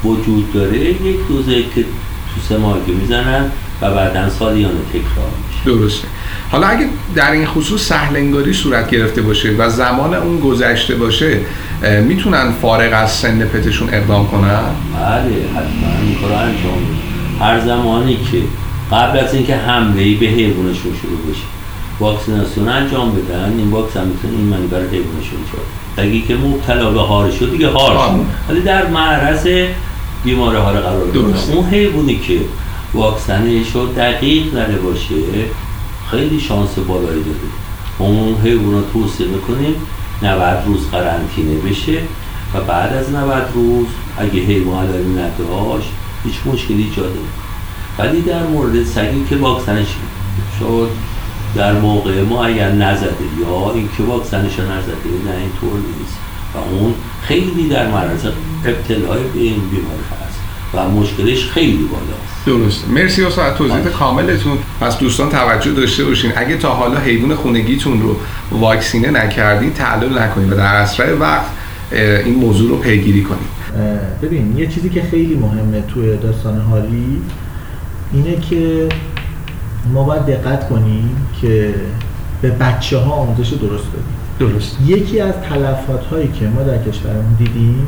[0.08, 3.44] وجود داره یک دوزه که تو سه ماهگی می‌زنن
[3.82, 5.78] و بعدا سالیانه تکرار میشه.
[5.78, 6.08] درسته.
[6.50, 11.40] حالا اگه در این خصوص سهلنگاری صورت گرفته باشه و زمان اون گذشته باشه
[12.02, 14.60] می‌تونن فارغ از سن پتشون اقدام کنن؟
[14.94, 16.02] بله حتما.
[16.02, 16.78] این کار انجام
[17.40, 18.38] هر زمانی که
[18.92, 21.42] قبل از اینکه حمله به حیوانشون شروع بشه.
[22.00, 27.00] واکسیناسیون انجام بدن این واکسن می‌تونه این معنی برای حیوانشون شد اگه که مبتلا به
[27.00, 28.24] هار شد دیگه هار شد.
[28.48, 29.48] ولی در معرض
[30.24, 31.50] بیماری هار قرار درست.
[31.50, 32.40] اون حیوانی که
[32.94, 35.14] واکسنش رو دقیق زده باشه
[36.10, 37.38] خیلی شانس بالایی داره.
[37.98, 39.74] اون حیوان رو توصیه می‌کنیم
[40.22, 41.98] 90 روز قرنطینه بشه
[42.54, 43.86] و بعد از 90 روز
[44.18, 44.86] اگه حیوان
[45.18, 45.88] نداشت
[46.24, 47.43] هیچ مشکلی ایجاد نمی‌کنه.
[47.98, 49.86] ولی در مورد سگی که واکسنش
[50.58, 50.88] شد
[51.54, 56.18] در موقع ما اگر نزده یا اینکه واکسنش نزده نه اینطور نیست.
[56.54, 58.26] و اون خیلی در معرض
[58.64, 60.38] ابتلای به این بیماری هست.
[60.74, 62.46] و مشکلش خیلی بالاست.
[62.46, 64.58] درست مرسی استاد توضیح کاملتون.
[64.80, 66.32] پس دوستان توجه داشته باشین.
[66.36, 68.16] اگه تا حالا حیوان خونگیتون رو
[68.50, 70.50] واکسینه نکردین تعلل نکنین.
[70.50, 71.46] و در اسرع وقت
[72.24, 73.48] این موضوع رو پیگیری کنین.
[74.22, 77.22] ببین یه چیزی که خیلی مهمه توی داستان حالی
[78.12, 78.88] اینه که
[79.92, 81.74] ما باید دقت کنیم که
[82.42, 84.50] به بچه ها آموزش درست بدیم.
[84.50, 84.78] درست.
[84.86, 87.86] یکی از تلفات هایی که ما در کشورمون دیدیم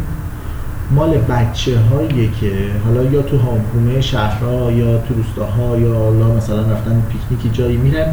[0.90, 2.52] مال بچه هایی که
[2.84, 8.06] حالا یا تو حومه شهرها یا تو روستاها یا حالا مثلا رفتن پیکنیکی جایی میرن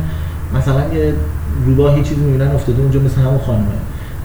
[0.56, 1.14] مثلا یه
[1.66, 3.66] روباهی چیزی می‌بینن افتاده اونجا مثل همون خانمه.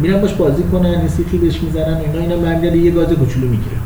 [0.00, 3.76] میرن باش بازی کنن یه سیخی بهش می‌زنن اینا اینا برمیگرده یه گاز کوچولو می‌گیره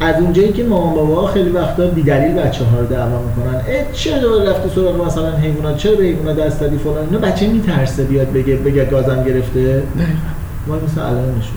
[0.00, 4.20] از اونجایی که مامان بابا خیلی وقتا بیدلیل بچه ها رو دعوا می‌کنن اه چه
[4.20, 8.32] دوباره رفته سراغ مثلا حیوانات؟ چرا به حیوانات دست دادی فلان؟ اینا بچه میترسه بیاد
[8.32, 9.82] بگه بگه گازم گرفته.
[9.96, 10.06] نه
[10.66, 11.56] ما مثل الان نشون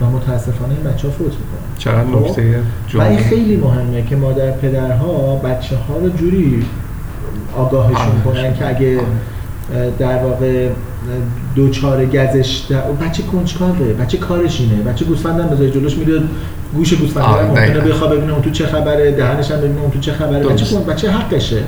[0.00, 1.76] و متاسفانه این بچه ها فوت می‌کنن.
[1.78, 2.60] چقدر نکته
[2.94, 3.18] و این.
[3.18, 6.64] خیلی مهمه که مادر پدرها بچه ها رو جوری
[7.56, 8.20] آگاهشون.
[8.24, 9.00] کنن که اگه
[9.98, 10.68] در واقع
[11.54, 12.80] دوچار گزش در...
[12.80, 14.82] بچه کنجکاوه بچه کارش اینه.
[14.82, 16.22] بچه گوسفندم بذاره جلوش میره
[16.74, 17.80] گوش گوسفند رو ممکنه.
[17.80, 20.40] بخواد ببینه اون تو چه خبره دهنش هم ببینه اون تو چه خبره.
[20.40, 20.74] درست.
[20.74, 21.62] بچه بچه حقشه.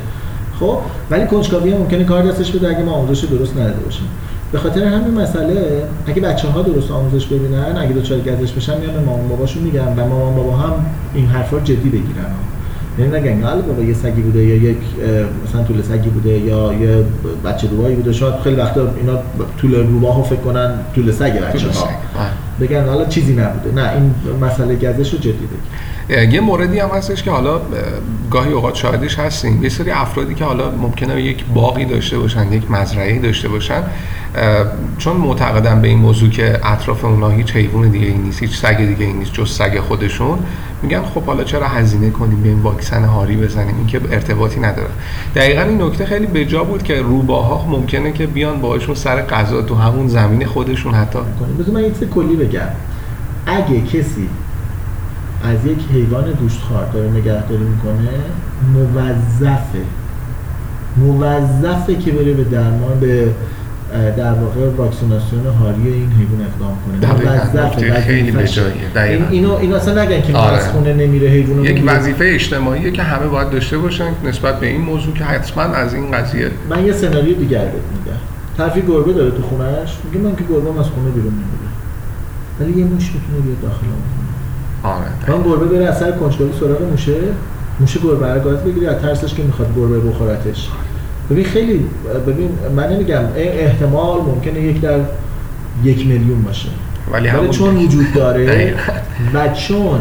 [0.60, 0.78] خب؟
[1.10, 4.06] ولی کنجکاوی هم ممکنه کار دستش بده اگه ما آموزش درست نداده باشیم.
[4.52, 8.92] به خاطر همین مسئله اگه بچه ها درست آموزش ببینن اگه دچار گزش بشن میان
[8.92, 12.26] به مامان باباشون میگن و مامان بابا هم این حرفا جدی بگیرن.
[12.98, 14.76] یعنی نگن نه بابا یه سگی بوده یا یک
[15.44, 17.04] مثلا طول سگی بوده یا یه
[17.44, 19.18] بچه روباهی بوده شاید خیلی وقتا اینا
[19.60, 21.68] طول روباهو فکر کنن طول سگ بچه.
[21.68, 21.88] ها.
[22.60, 27.22] بگن حالا چیزی نبوده نه این مسئله گزش رو جدی بگیر یه موردی هم هستش
[27.22, 27.60] که حالا اه،
[28.30, 32.70] گاهی اوقات شاهدش هستیم یه سری افرادی که حالا ممکنه یک باقی داشته باشن یک
[32.70, 33.82] مزرعه داشته باشن
[34.98, 38.76] چون معتقدن به این موضوع که اطراف اونا هیچ حیوان دیگه ای نیست هیچ سگ
[38.76, 40.38] دیگه ای نیست جز سگ خودشون
[40.82, 44.88] میگن خب حالا چرا هزینه کنیم به این واکسن هاری بزنیم؟ این که ارتباطی نداره.
[45.34, 49.74] دقیقا این نکته خیلی بجا بود که روباها ممکنه که بیان باهاشون سر غذا تو
[49.74, 51.18] همون زمین خودشون حتی.
[51.40, 52.68] کنیم بذار من یه کلی بگم.
[53.46, 54.28] اگه کسی
[55.44, 58.08] از یک حیوان گوشتخوار داره نگهداری می‌کنه
[58.74, 59.82] موظفه.
[60.96, 63.28] موظفه که بره به درمان به
[63.92, 68.32] در واقع واکسیناسیون هاری این حیوان اقدام کنه نکته خیلی.
[68.94, 69.24] دقیقاً.
[69.24, 70.56] این اینو اینو اصلا نگن که آره.
[70.56, 74.80] از خونه نمیره حیوان یک وظیفه اجتماعیه که همه باید داشته باشن نسبت به این
[74.80, 78.18] موضوع که حتما از این قضیه من یه سناریو دیگر بهت میگم
[78.56, 81.68] طرفی گربه داره تو خونهش میگه من که گربه از خونه بیرون نمیره
[82.60, 84.92] ولی یه موش می‌تونه بیاد داخل اون.
[84.92, 87.14] آره من گربه بره از سر کنجکاوی سراغ موشه
[87.80, 90.68] موشه گربه رو گاز بگیره از ترسش که می‌خواد گربه بخورتش
[91.30, 91.86] ببین خیلی
[92.26, 95.00] ببین من نمیگم این احتمال ممکنه یک در
[95.84, 96.68] یک میلیون باشه.
[97.12, 98.74] ولی ولی همون چون وجود داره.
[99.34, 100.00] و چون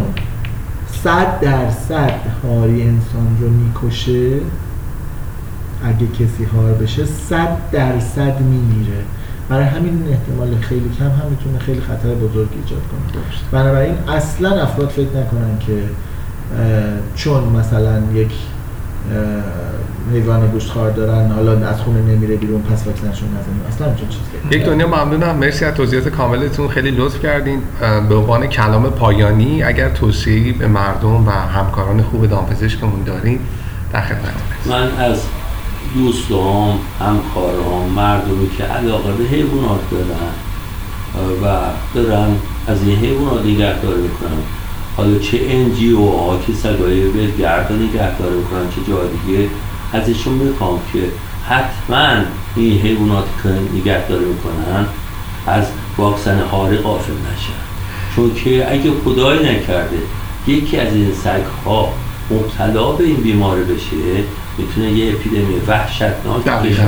[1.04, 4.30] صد درصد هاری انسان رو می‌کشه
[5.84, 9.04] اگه کسی هار بشه صد درصد میمیره.
[9.50, 13.24] برای همین این احتمال خیلی کم هم می‌تونه خیلی خطر بزرگ ایجاد کنه.
[13.52, 15.84] بنابراین اصلا افراد فکر نکنن که
[17.16, 18.32] چون مثلا یک
[20.14, 23.62] حیوان گوشتخوار دارن حالا از خونه نمیره بیرون پس واکسنشون نزنیم.
[23.70, 25.36] اصلا همچین چیزی؟ یک دنیا ممنونم.
[25.36, 26.68] مرسی از توضیحات کاملتون.
[26.68, 27.62] خیلی لطف کردین.
[28.10, 33.40] به عنوان کلام پایانی اگر توصیه‌ای به مردم و همکاران خوب دامپزشکمون دارین
[33.94, 34.34] در خدمت
[34.66, 35.18] من از
[35.96, 40.34] دوستان همکاران مردمی که علاقه به حیوانات دارن
[41.44, 41.60] و
[41.96, 42.28] دارن
[42.68, 44.57] از این حیوانات نگهداری می‌کنن.
[44.98, 49.50] حالا چه انجی او ها که سگای به گرد نگهداری می‌کنن چه جای دیگه
[49.94, 51.00] ازشون می‌خوام که
[51.48, 52.24] حتما
[52.56, 54.86] این حیوانات که نگهداری می‌کنن
[55.48, 55.64] از
[55.98, 57.60] واکسن هاری قافل نشن.
[58.16, 59.98] چون که اگه خدای نکرده
[60.48, 61.94] یکی از این سگ ها
[62.32, 64.24] مبتلا به این بیماری بشه
[64.58, 66.84] می‌تونه یه اپیدمی وحشتناک بشه.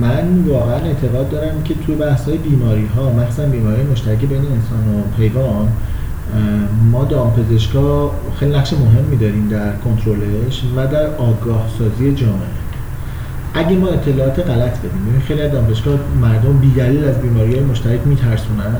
[0.00, 4.94] من واقعا اعتقاد دارم که تو بحث های بیماری ها مخصوصا بیماری مشترک بین انسان
[4.94, 5.68] و حیوان
[6.92, 12.60] ما دامپزشکا خیلی نقش مهمی داریم در کنترلش و در آگاه سازی جامعه.
[13.54, 18.76] اگه ما اطلاعات غلط بدیم خیلی از دامپزشکا مردم بیدلیل از بیماری های مشترک میترسونن.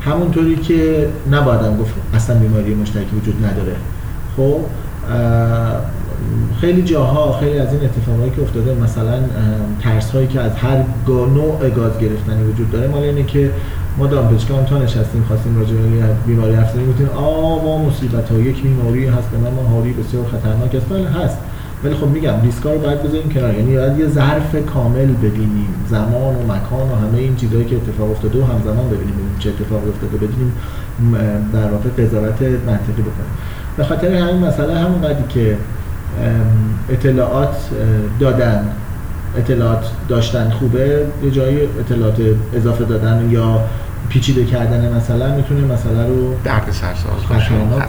[0.00, 3.72] همونطوری که نبایدم گفت اصلا بیماری مشترکی وجود نداره.
[4.36, 4.60] خب
[6.60, 9.18] خیلی جاها خیلی از این اتفاقایی که افتاده مثلا
[9.80, 13.50] ترس هایی که از هر نوع گاز گرفتنی وجود داره مال اینه که
[13.98, 15.80] ما دامپزشکا هم تا نشستیم خواستیم راجع به
[16.26, 20.24] بیماری حرف بزنیم گفتیم آ ما مصیبت ها یک بیماری هست به من هاری بسیار
[20.26, 20.86] خطرناک است.
[20.86, 21.38] بله هست.
[21.84, 23.54] ولی خب میگم ریسکا رو باید بذاریم کنار.
[23.54, 25.74] یعنی باید یه ظرف کامل ببینیم.
[25.90, 29.88] زمان و مکان و همه این چیزهایی که اتفاق افتاده و همزمان ببینیم چه اتفاقی
[29.88, 30.52] افتاده بدونیم
[31.52, 33.32] در واقع قضاوت منطقی بکنیم.
[33.76, 35.56] به خاطر همین مسئله همون قدی که
[36.90, 37.56] اطلاعات
[38.20, 38.68] دادن
[39.36, 42.16] اطلاعات داشتن خوبه یه جایی اطلاعات
[42.54, 43.60] اضافه دادن یا
[44.08, 47.22] پیچیده کردن مثلا می‌تونه مسئله رو درد سرساز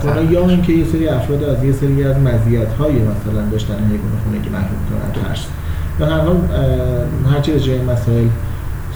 [0.04, 0.32] کنه.
[0.32, 4.50] یا اینکه یه سری افراد از یه سری از مزیت های مثلا داشتن حیوان خونگی
[4.50, 5.46] محروم کنن ترس.
[6.00, 6.38] به هر حال
[7.34, 8.28] هرچی از جای مسائل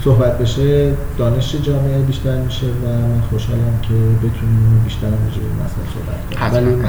[0.03, 3.93] صحبت بشه دانش جامعه بیشتر میشه و من خوشحالم که
[4.27, 6.75] بتونیم بیشتر راجع به مسائل صحبت کنیم.
[6.75, 6.83] ولی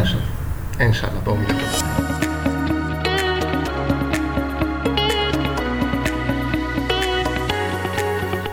[0.81, 1.21] انشالله.
[1.25, 2.08] با امید.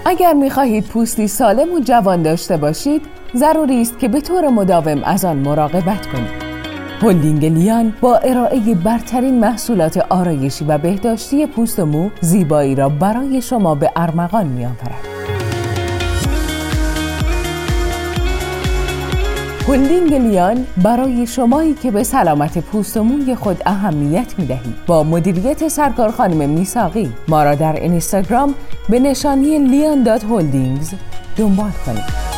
[0.08, 3.02] اگر می خواهید پوستی سالم و جوان داشته باشید
[3.36, 6.46] ضروری است که به طور مداوم از آن مراقبت کنید.
[7.02, 13.42] هلدینگ لیان با ارائه برترین محصولات آرایشی و بهداشتی پوست و مو زیبایی را برای
[13.42, 14.66] شما به ارمغان می
[19.68, 25.04] هلدینگ لیان برای شمایی که به سلامت پوست و موی خود اهمیت می دهید با
[25.04, 28.56] مدیریت سرکار خانم میساقی ما را در اینستاگرام
[28.90, 30.94] به نشانی Lian dot Holdings
[31.38, 32.35] دنبال کنید.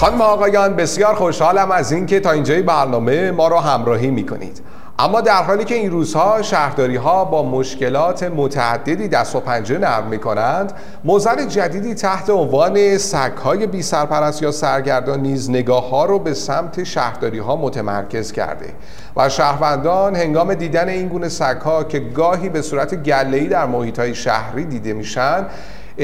[0.00, 4.62] خانم آقایان بسیار خوشحالم از اینکه تا اینجای برنامه ما را همراهی می کنید
[4.98, 10.06] اما در حالی که این روزها شهرداری ها با مشکلات متعددی دست و پنجه نرم
[10.06, 10.72] می کنند
[11.04, 16.34] موزل جدیدی تحت عنوان سگ های بی سرپرست یا سرگردان نیز نگاه ها رو به
[16.34, 18.72] سمت شهرداری ها متمرکز کرده
[19.16, 23.98] و شهروندان هنگام دیدن این گونه سگ ها که گاهی به صورت گله‌ای در محیط
[23.98, 25.46] های شهری دیده میشن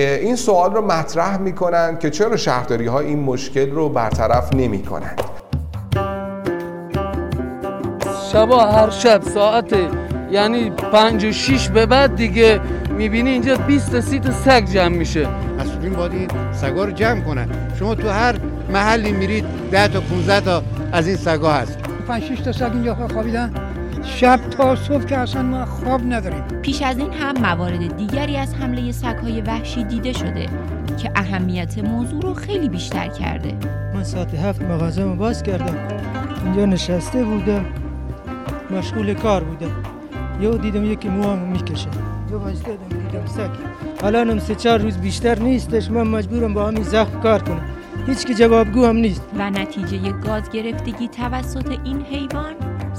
[0.00, 4.82] این سوال رو مطرح می کنند که چرا شهرداری ها این مشکل رو برطرف نمی
[4.82, 5.20] کنند
[8.32, 9.76] شبا هر شب ساعت
[10.30, 14.96] یعنی پنج و شیش به بعد دیگه می‌بینی اینجا 20 تا 30 تا سگ جمع
[14.96, 15.28] میشه.
[15.58, 17.48] مسئولین باید این سگا رو جمع کنن.
[17.78, 18.34] شما تو هر
[18.72, 21.78] محلی میرید 10 تا 15 تا از این سگا هست.
[22.08, 23.54] 5 6 تا سگ اینجا خوابیدن؟
[24.06, 26.42] شب تا صبح که اصلا ما خواب نداریم.
[26.62, 30.46] پیش از این هم موارد دیگری از حمله سگهای وحشی دیده شده
[31.02, 33.52] که اهمیت موضوع رو خیلی بیشتر کرده.
[33.94, 35.76] من ساعت هفت مغازه باز کردم.
[36.44, 37.64] اینجا نشسته بودم.
[38.70, 39.70] مشغول کار بودم.
[40.40, 41.88] یه دیدم یکی موامو می‌کشه.
[42.30, 43.50] یه وایستادم دیدم سگ.
[44.04, 45.90] الانم سه چهار روز بیشتر نیستش.
[45.90, 47.64] من مجبورم با همین زخم کار کنم.
[48.06, 49.22] هیچ که جوابگو هم نیست.
[49.38, 52.54] و نتیجه گاز گرفتگی توسط این حیوان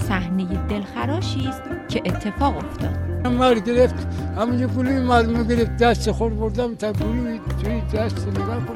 [0.07, 3.27] صحنه دلخراشی است که اتفاق افتاد.
[3.27, 5.77] مال گرفت همونجا پولی معلومه گرفت.
[5.77, 8.75] دست خود بردم تا پولی توی دست نگاه کن.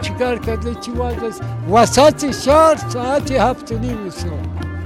[0.00, 1.34] چیکار کرده چی واجد
[1.72, 3.98] وسط شهر ساعت هفت نیم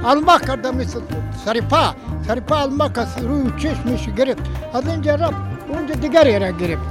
[0.05, 1.01] الما کردم مثل
[1.45, 1.95] سری پا
[2.26, 4.43] سری پا الما کس روی چشمش گرفت.
[4.74, 5.36] از اینجا رفت
[5.68, 6.82] اونجا دیگری را گرفت.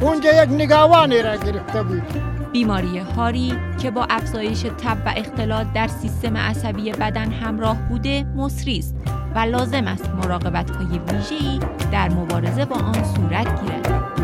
[0.00, 2.29] اونجا یک نگاوانی را گرفته بود.
[2.52, 8.78] بیماری هاری که با افزایش تب و اختلاط در سیستم عصبی بدن همراه بوده مصری
[8.78, 8.96] است
[9.34, 11.60] و لازم است مراقبت های ویژه‌ای
[11.92, 14.19] در مبارزه با آن صورت گیرد.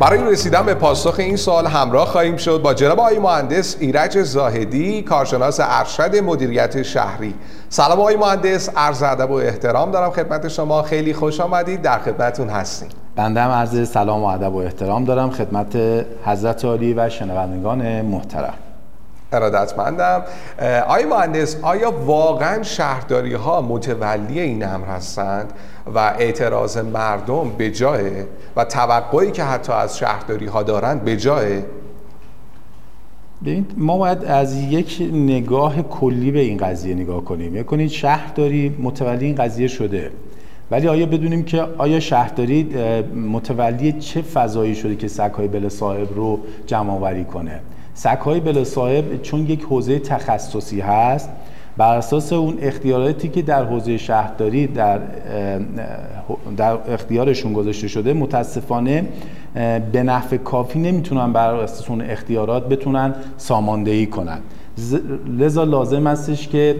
[0.00, 5.02] برای رسیدن به پاسخ این سوال همراه خواهیم شد با جناب آقای مهندس ایرج زاهدی
[5.02, 7.34] کارشناس ارشد مدیریت شهری.
[7.68, 10.82] سلام آقای مهندس عرض ادب و احترام دارم خدمت شما.
[10.82, 12.88] خیلی خوش آمدید در خدمتتون هستیم.
[13.16, 15.76] بنده هم عرض سلام و ادب و احترام دارم خدمت
[16.24, 18.54] حضرت عالی و شنوندگان محترم.
[19.32, 20.22] ارادتمندم.
[20.88, 25.52] آیا مهندس آیا واقعا شهرداری ها متولی این امر هستند
[25.94, 28.10] و اعتراض مردم به جای
[28.56, 31.62] و توقعی که حتی از شهرداری ها دارند به جای؟
[33.42, 37.64] ببینید ما باید از یک نگاه کلی به این قضیه نگاه کنیم.
[37.64, 40.10] کنید شهرداری متولی این قضیه شده.
[40.70, 42.64] ولی آیا بدونیم که آیا شهرداری
[43.32, 47.60] متولی چه فضایی شده که سگهای بل صاحب رو جمع آوری کنه؟
[47.98, 51.30] سگهای بلا صاحب چون یک حوزه تخصصی هست
[51.76, 55.00] بر اساس اون اختیاراتی که در حوزه شهرداری در
[56.56, 59.04] در اختیارشون گذاشته شده متاسفانه
[59.92, 64.38] به نحو کافی نمی‌تونن بر اساس اون اختیارات بتونن ساماندهی کنن.
[65.38, 66.76] لذا لازم استش که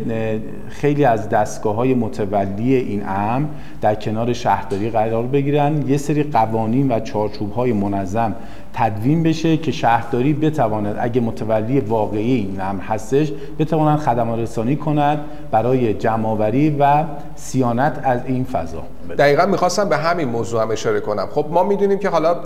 [0.69, 3.47] خیلی از دستگاه های متولی این امر
[3.81, 5.89] در کنار شهرداری قرار بگیرن.
[5.89, 8.35] یه سری قوانین و چارچوب های منظم
[8.75, 15.21] تدوین بشه که شهرداری بتواند اگه متولی واقعی این امر هستش بتواند خدمات رسانی کند
[15.51, 17.05] برای جمعآوری و
[17.37, 18.83] سیانت از این فضا.
[19.19, 21.29] دقیقا می‌خواستم به همین موضوع هم اشاره کنم.
[21.31, 22.37] خب ما می‌دونیم که حالا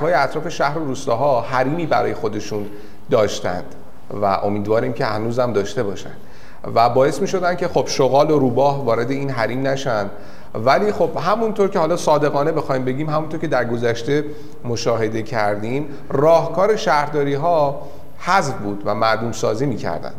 [0.00, 2.66] های اطراف شهر و روستاها حریمی برای خودشون
[3.10, 3.64] داشتند
[4.22, 6.10] و امیدواریم که هنوزم داشته باشن.
[6.74, 10.06] و باعث می شدن که خب شغال و روباه وارد این حریم نشن.
[10.54, 14.24] ولی خب همونطور که حالا صادقانه بخوایم بگیم همونطور که در گذشته
[14.64, 17.82] مشاهده کردیم راهکار شهرداری ها
[18.18, 20.12] حذف بود و معدوم سازی می‌کردن.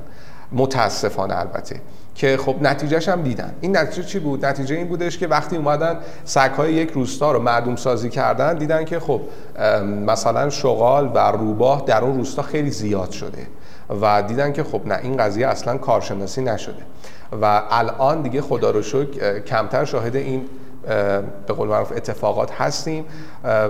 [0.51, 1.82] متاسفانه البته.
[2.15, 3.53] که خب نتیجهش هم دیدن.
[3.61, 7.75] این نتیجه چی بود؟ نتیجه این بودش که وقتی اومدن سگهای یک روستا رو معدوم
[7.75, 9.21] سازی کردن دیدن که خب
[10.05, 13.47] مثلا شغال و روباه در اون روستا خیلی زیاد شده
[14.01, 16.84] و دیدن که خب نه این قضیه اصلا کارشناسی نشده.
[17.32, 20.45] و الان دیگه خدا رو شکر کمتر شاهد این
[21.47, 23.05] به قول معروف اتفاقات هستیم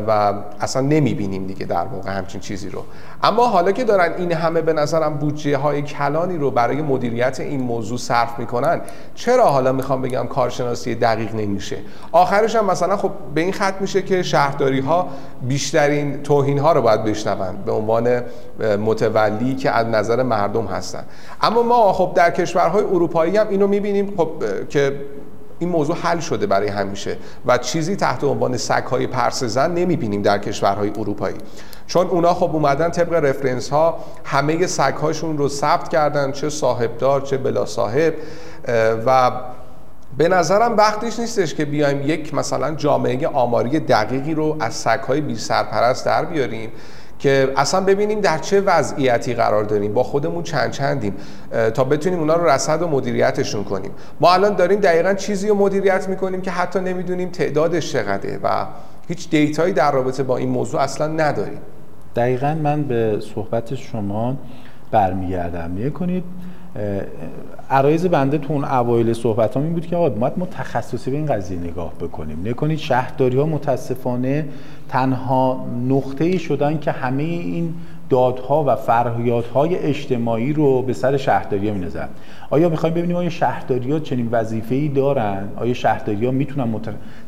[0.07, 2.83] و اصلا نمی‌بینیم دیگه در واقع همچین چیزی رو.
[3.23, 7.61] اما حالا که دارن این همه به نظرم بودجه های کلانی رو برای مدیریت این
[7.61, 8.81] موضوع صرف می‌کنن
[9.15, 11.77] چرا حالا می‌خوام بگم کارشناسی دقیق نمیشه؟
[12.11, 15.07] آخرش هم مثلا خب به این خط میشه که شهرداری ها
[15.41, 18.21] بیشترین توهین ها رو باید بشنون به عنوان
[18.85, 21.03] متولی که از نظر مردم هستن.
[21.41, 24.29] اما ما خب در کشورهای اروپایی هم اینو می‌بینیم خب
[24.69, 24.95] که
[25.59, 30.37] این موضوع حل شده برای همیشه و چیزی تحت عنوان سگهای پرس زن نمی‌بینیم در
[30.37, 31.35] کشورهای اروپایی.
[31.87, 37.37] چون اونا خب اومدن طبق رفرنس ها همه سگهاشون رو ثبت کردن چه صاحبدار چه
[37.37, 38.13] بلا صاحب
[39.05, 39.31] و
[40.17, 45.35] به نظرم وقتش نیستش که بیایم یک مثلا جامعه آماری دقیقی رو از سگهای بی
[45.35, 46.71] سرپرست در بیاریم.
[47.19, 49.93] که اصلا ببینیم در چه وضعیتی قرار داریم.
[49.93, 51.13] با خودمون چند چندیم
[51.73, 53.91] تا بتونیم اونا رو رصد و مدیریتشون کنیم.
[54.19, 58.65] ما الان داریم دقیقا چیزی رو مدیریت می‌کنیم که حتی نمی‌دونیم تعدادش چقدره و
[59.07, 61.59] هیچ دیتایی در رابطه با این موضوع اصلا نداریم.
[62.15, 64.37] دقیقا من به صحبت شما
[64.91, 65.71] برمیگردم.
[65.71, 66.23] نیه کنید
[67.69, 71.25] عرایز بنده تو اون اوایل صحبت این بود که آقا باید ما تخصصی به این
[71.25, 74.45] قضیه نگاه بکنیم نکنید شهرداری ها متاسفانه
[74.89, 77.73] تنها نقطه ای شدن که همه این
[78.09, 82.09] دادها و فرهیادهای اجتماعی رو به سر شهرداری ها.
[82.49, 86.67] آیا می‌خوایم ببینیم آیا شهرداری ها چنین وظیفه ای دارن؟ آیا شهرداری ها می‌تونن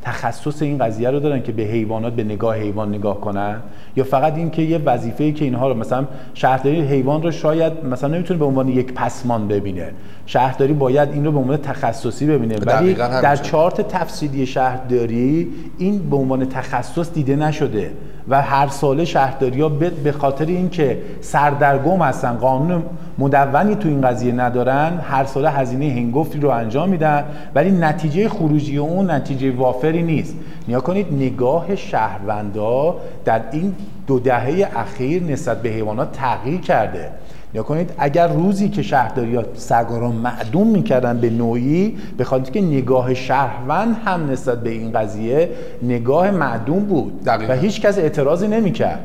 [0.02, 3.56] تخصص این قضیه رو دارن که به حیوانات به نگاه حیوان نگاه کنن؟
[3.96, 7.86] یا فقط این که یه وظیفه ای که اینها رو مثلا شهرداری حیوان رو شاید
[7.86, 9.92] مثلا نمی‌تونه به عنوان یک پسمان ببینه.
[10.26, 12.56] شهرداری باید این رو به عنوان تخصصی ببینه.
[12.66, 15.48] ولی در چارت تفصیلی شهرداری
[15.78, 17.92] این به عنوان تخصص دیده نشده
[18.30, 19.70] و هر ساله شهرداری ها
[20.04, 22.84] به خاطر اینکه سردرگم هستن قانون
[23.18, 27.24] مدونی تو این قضیه ندارن هر ساله هزینه هنگفتی رو انجام میدن
[27.56, 30.36] ولی نتیجه خروجی اون نتیجه وافری نیست.
[30.68, 32.96] نیا کنید نگاه شهروندا
[33.26, 33.76] در این
[34.08, 37.10] دو دهه اخیر نسبت به حیوانات تغییر کرده.
[37.54, 42.52] یا کنید اگر روزی که شهرداری ها سگا رو معدوم می‌کردن به نوعی به خاطر
[42.52, 45.50] که نگاه شهروند هم نسبت به این قضیه
[45.84, 49.00] نگاه معدوم بود و هیچ کس اعتراضی نمی‌کرد.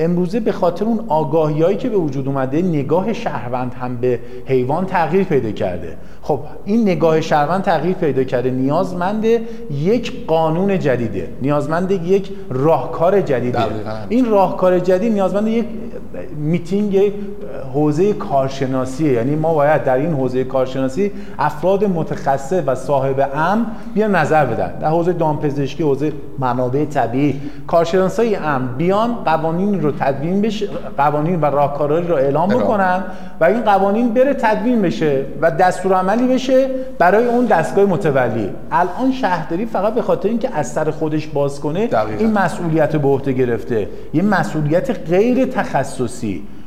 [0.00, 5.24] امروزه به خاطر اون آگاهیایی که به وجود اومده نگاه شهروند هم به حیوان تغییر
[5.24, 5.96] پیدا کرده.
[6.22, 8.50] خب این نگاه شهروند تغییر پیدا کرده.
[8.50, 9.24] نیازمند
[9.70, 11.28] یک قانون جدیده.
[11.42, 13.58] نیازمند یک راهکار جدیده.
[14.08, 15.64] این راهکار جدید نیازمند یک
[16.36, 17.12] میتینگ
[17.74, 19.12] حوزه کارشناسیه.
[19.12, 23.64] یعنی ما باید در این حوزه کارشناسی افراد متخصص و صاحب امر
[23.94, 24.78] بیان نظر بدن.
[24.80, 31.44] در حوزه دامپزشکی حوزه منابع طبیعی کارشناسای امر بیان قوانین رو تدوین بشه قوانین و
[31.44, 33.02] راهکارهایی رو اعلام بکنن
[33.40, 36.66] و این قوانین بره تدوین بشه و دستورالعملی بشه
[36.98, 38.50] برای اون دستگاه متولی.
[38.72, 41.88] الان شهرداری فقط به خاطر اینکه از سر خودش باز کنه
[42.18, 43.88] این مسئولیت به عهده گرفته.
[44.14, 45.99] یه مسئولیت غیر تخصصی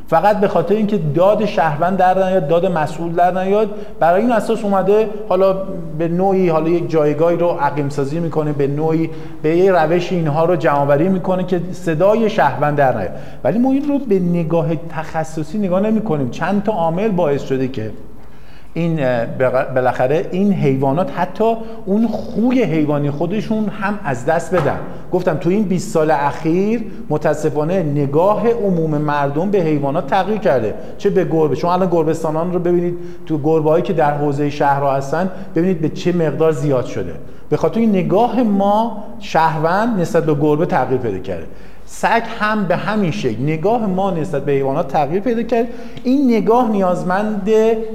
[0.08, 3.70] فقط به خاطر اینکه داد شهروند در نیاد داد مسئول در نیاد
[4.00, 5.54] برای این اساس اومده حالا
[5.98, 9.10] به نوعی حالا یک جایگاهی رو عقیم سازی می‌کنه به نوعی
[9.42, 13.12] به یه روش اینها رو جمعآوری می‌کنه که صدای شهروند در نیاد.
[13.44, 16.30] ولی ما این رو به نگاه تخصصی نگاه نمی‌کنیم.
[16.30, 17.92] چند تا عامل باعث شده که
[18.74, 19.00] این
[19.76, 21.56] بالاخره این حیوانات حتی
[21.86, 24.80] اون خوی حیوانی خودشون هم از دست بدن.
[25.12, 30.74] گفتم تو این 20 سال اخیر متاسفانه نگاه عموم مردم به حیوانات تغییر کرده.
[30.98, 31.56] چه به گربه.
[31.56, 35.90] شما الان گربستانان رو ببینید تو گربه هایی که در حوزه شهرها هستن ببینید به
[35.90, 37.14] چه مقدار زیاد شده.
[37.50, 41.46] به خاطر این نگاه ما شهروند نسبت به گربه تغییر پیدا کرده.
[41.96, 43.44] سگ هم به همین شکل.
[43.44, 45.68] نگاه ما نسبت به حیوانات تغییر پیدا کرد.
[46.04, 47.50] این نگاه نیازمند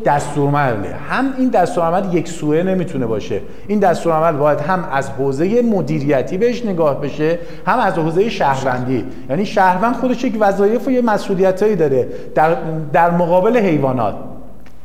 [0.05, 3.41] دستورالعمله هم این دستورالعمل یک سوه نمی‌تونه باشه.
[3.69, 9.05] این دستورالعمل باید هم از حوزه مدیریتی بهش نگاه بشه هم از حوزه شهروندی.
[9.31, 12.57] یعنی شهروند خودش یک وظایف و یه مسئولیتایی داره در,
[12.93, 14.15] در مقابل حیوانات.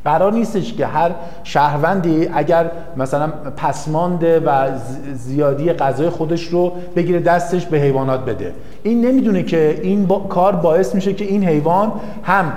[0.05, 1.11] قرار نیستش که هر
[1.43, 3.27] شهروندی اگر مثلا
[3.57, 4.69] پسمانده و
[5.13, 8.53] زیادی غذای خودش رو بگیره دستش به حیوانات بده.
[8.83, 11.91] این نمی‌دونه که این کار باعث میشه که این حیوان
[12.23, 12.53] هم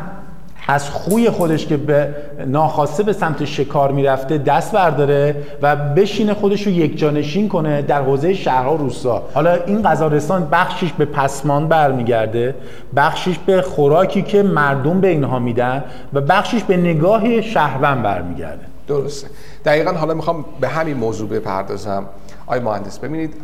[0.68, 2.08] از خوی خودش که به
[2.46, 8.02] ناخواسته به سمت شکار می‌رفته دست برداره و بشینه خودش رو یک جانشین کنه در
[8.02, 9.22] حوزه شهرها و روستا.
[9.34, 12.54] حالا این غذارستان بخشش به پسمان برمیگرده
[12.96, 18.64] بخشش به خوراکی که مردم به اینها میدن و بخشش به نگاه شهروند برمیگرده.
[18.88, 19.28] درسته.
[19.64, 22.06] دقیقا حالا می‌خوام به همین موضوع بپردازم.
[22.46, 23.34] آی مهندس ببینید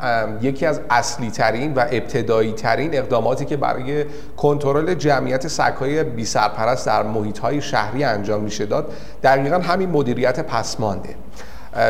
[0.43, 4.05] یکی از اصلی ترین و ابتدایی ترین اقداماتی که برای
[4.37, 8.93] کنترل جمعیت سگهای بی سرپرست در محیط های شهری انجام میشه داد
[9.23, 11.15] دقیقا همین مدیریت پسمانده.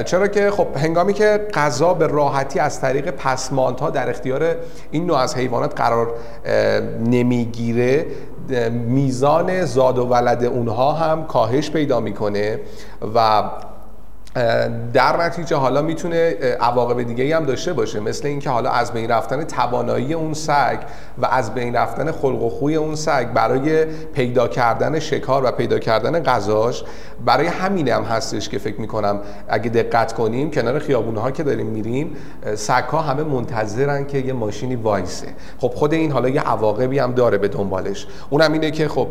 [0.04, 4.56] چرا که خب هنگامی که غذا به راحتی از طریق پسماندها در اختیار
[4.90, 6.10] این نوع از حیوانات قرار
[7.06, 8.06] نمی‌گیره
[8.70, 12.60] میزان زاد و ولد اونها هم کاهش پیدا می‌کنه
[13.14, 13.42] و
[14.92, 19.44] در نتیجه حالا می‌تونه عواقب دیگه هم داشته باشه مثل اینکه حالا از بین رفتن
[19.44, 20.78] توانایی اون سگ
[21.18, 25.78] و از بین رفتن خلق و خوی اون سگ برای پیدا کردن شکار و پیدا
[25.78, 26.84] کردن غذاش
[27.24, 31.66] برای همین هم هستش که فکر می‌کنم اگه دقت کنیم کنار خیابونه ها که داریم
[31.66, 32.16] میریم
[32.54, 35.26] سگ ها همه منتظرن که یه ماشینی وایسه.
[35.58, 38.06] خب خود این حالا یه عواقبی هم داره به دنبالش.
[38.30, 39.08] اونم اینه که خب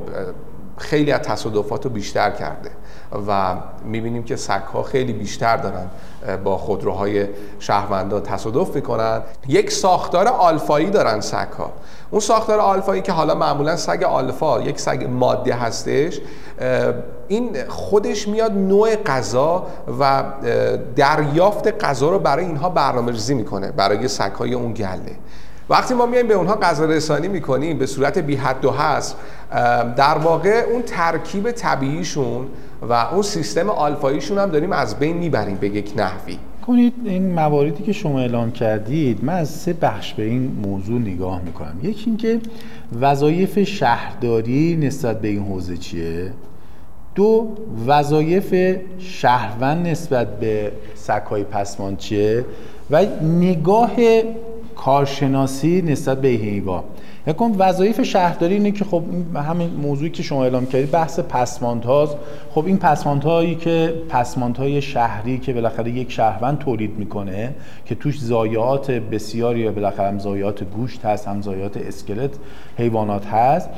[0.81, 2.69] خیلی از تصادفات رو بیشتر کرده
[3.27, 3.55] و
[3.85, 5.87] می‌بینیم که سگ ها خیلی بیشتر دارن
[6.43, 7.27] با خودروهای
[7.59, 9.21] شهروندا تصادف می‌کنن.
[9.47, 11.71] یک ساختار آلفایی دارن سگ ها
[12.11, 16.19] اون ساختار آلفایی که حالا معمولا سگ آلفا یک سگ ماده هستش
[17.27, 19.67] این خودش میاد نوع غذا
[19.99, 20.23] و
[20.95, 25.15] دریافت غذا رو برای اینها برنامه ریزی می‌کنه برای سگ های اون گله.
[25.71, 29.15] وقتی ما میایم به اونها غذا رسانی می‌کنیم به صورت بی حد و هست
[29.95, 32.47] در واقع اون ترکیب طبیعیشون
[32.89, 36.37] و اون سیستم آلفاییشون هم داریم از بین می‌بریم به یک نحوی.
[36.67, 41.41] کنید این مواردی که شما اعلام کردید من از سه بخش به این موضوع نگاه
[41.41, 41.79] می‌کنم.
[41.83, 42.39] یکی اینکه
[43.01, 46.31] وظایف شهرداری نسبت به این حوزه چیه؟
[47.15, 47.47] دو
[47.87, 52.45] وظایف شهروند نسبت به سکای پسمان چیه؟
[52.91, 53.05] و
[53.39, 53.91] نگاه
[54.85, 56.83] کارشناسی نسبت به حیوان
[57.27, 59.03] یکم وظایف شهرداری اینه که خب
[59.35, 62.15] همین موضوعی که شما اعلام کردید بحث پسماند هاست
[62.53, 67.53] خب این پسماند هایی که پسماند های شهری که بالاخره یک شهروند تولید می‌کنه
[67.85, 72.29] که توش زایات بسیاری بالاخره هم زایات گوشت هست هم زایات اسکلت
[72.77, 73.69] حیوانات هست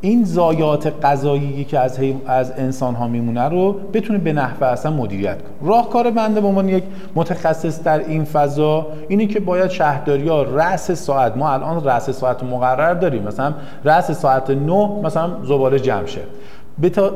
[0.00, 5.42] این زایات غذایی که از از انسان ها میمونه رو بتونه به نحو اصلا مدیریت
[5.42, 5.68] کنه.
[5.70, 6.84] راهکار بنده به عنوان یک
[7.14, 12.42] متخصص در این فضا اینه که باید شهرداری ها رأس ساعت ما الان رأس ساعت
[12.44, 13.54] مقرر داریم مثلا
[13.84, 16.20] رأس ساعت 9 مثلا زباله جمع شه.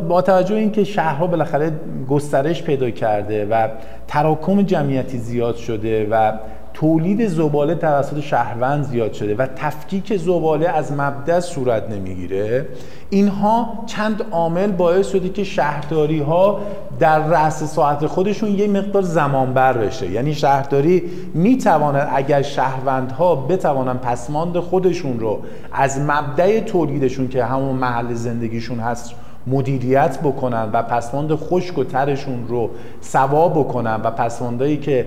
[0.08, 1.72] با توجه اینکه شهرها بالاخره
[2.08, 3.68] گسترش پیدا کرده و
[4.08, 6.32] تراکم جمعیتی زیاد شده و
[6.74, 12.66] تولید زباله توسط شهروند زیاد شده و تفکیک زباله از مبدع صورت نمی‌گیره
[13.10, 16.60] اینها چند عامل باعث شده که شهرداری ها
[16.98, 20.10] در رأس ساعت خودشون یه مقدار زمان بر بشه.
[20.10, 21.02] یعنی شهرداری
[21.34, 25.42] می‌تواند اگر شهروندها بتوانن پسماند خودشون رو
[25.72, 29.14] از مبدع تولیدشون که همون محل زندگیشون هست
[29.46, 32.70] مدیریت بکنن و پسماند خشک و ترشون رو
[33.00, 35.06] سوا بکنن و پسماندهایی که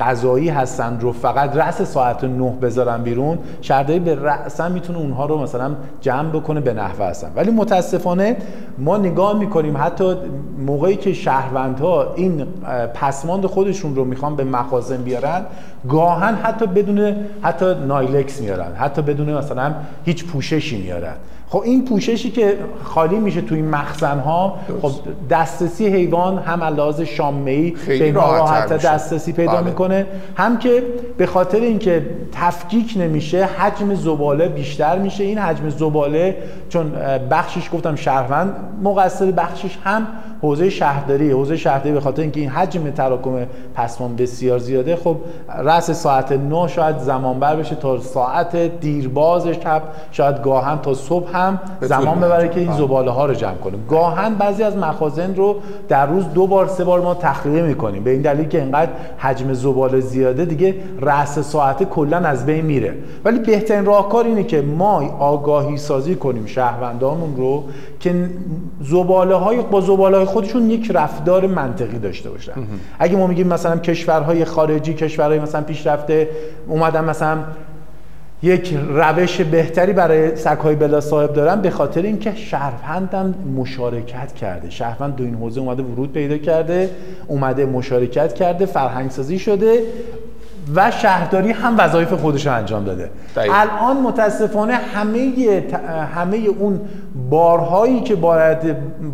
[0.00, 5.38] غذایی هستن رو فقط رأس ساعت نه بذارن بیرون شهرداری به رأسا می‌تونه اونها رو
[5.38, 7.32] مثلا جمع بکنه به نحوه هستن.
[7.36, 8.36] ولی متاسفانه
[8.78, 10.14] ما نگاه می‌کنیم حتی
[10.58, 12.46] موقعی که شهروندها این
[12.94, 15.42] پسماند خودشون رو می‌خوان به مخازن بیارن
[15.88, 19.74] گاهن حتی بدون حتی نایلکس میارن حتی بدون مثلا
[20.04, 21.14] هیچ پوششی میارن.
[21.48, 24.90] خب این پوششی که خالی میشه توی مخزن ها خب
[25.30, 29.60] دسترسی حیوان هم لحاظ شامه به راحت دسترسی پیدا بله.
[29.60, 30.82] می‌کنه هم که
[31.18, 35.24] به خاطر اینکه تفکیک نمیشه حجم زباله بیشتر میشه.
[35.24, 36.36] این حجم زباله
[36.68, 36.92] چون
[37.30, 40.06] بخشش گفتم شهروند مقصر بخشش هم
[40.42, 41.30] حوزه شهرداری.
[41.30, 45.16] حوزه شهرداری به خاطر اینکه این حجم تراکم پسمان بسیار زیاده خب
[45.70, 49.82] رأس ساعت 9 شاید زمان بر بشه تا ساعت دیرباز شب
[50.12, 53.84] شاید گاهن تا صبح هم زمان ببره که این زباله ها رو جمع کنیم.
[53.88, 55.56] گاهن بعضی از مخازن رو
[55.88, 58.04] در روز دو بار سه بار ما تخلیه می‌کنیم.
[58.04, 62.94] به این دلیل که اینقدر حجم زباله زیاده دیگه رأس ساعت کلا از بین میره.
[63.24, 67.64] ولی بهترین راهکار اینه که ما آگاهی سازی کنیم شهروندامون رو
[68.00, 68.30] که
[68.80, 72.52] زباله های با زباله های خودشون یک رفتار منطقی داشته باشن.
[72.98, 76.28] اگه ما میگیم مثلا کشورهای خارجی کشورهای مثلا پیشرفته
[76.66, 77.38] اومدن مثلا
[78.42, 84.70] یک روش بهتری برای سگهای بلا صاحب دارن به خاطر اینکه شهروندم مشارکت کرده.
[84.70, 86.90] شهروند دو این حوزه اومده ورود پیدا کرده
[87.26, 89.82] اومده مشارکت کرده فرهنگ سازی شده.
[90.74, 93.10] و شهرداری هم وظایف خودش رو انجام داده.
[93.36, 95.32] الان متاسفانه همه
[96.14, 96.80] همه اون
[97.30, 98.58] بارهایی که باید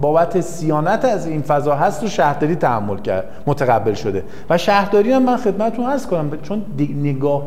[0.00, 4.24] بابت سیانت از این فضا هست رو شهرداری تحمل کرد متقبل شده.
[4.50, 6.62] و شهرداری هم من خدمتتون عرض کنم چون
[7.02, 7.44] نگاه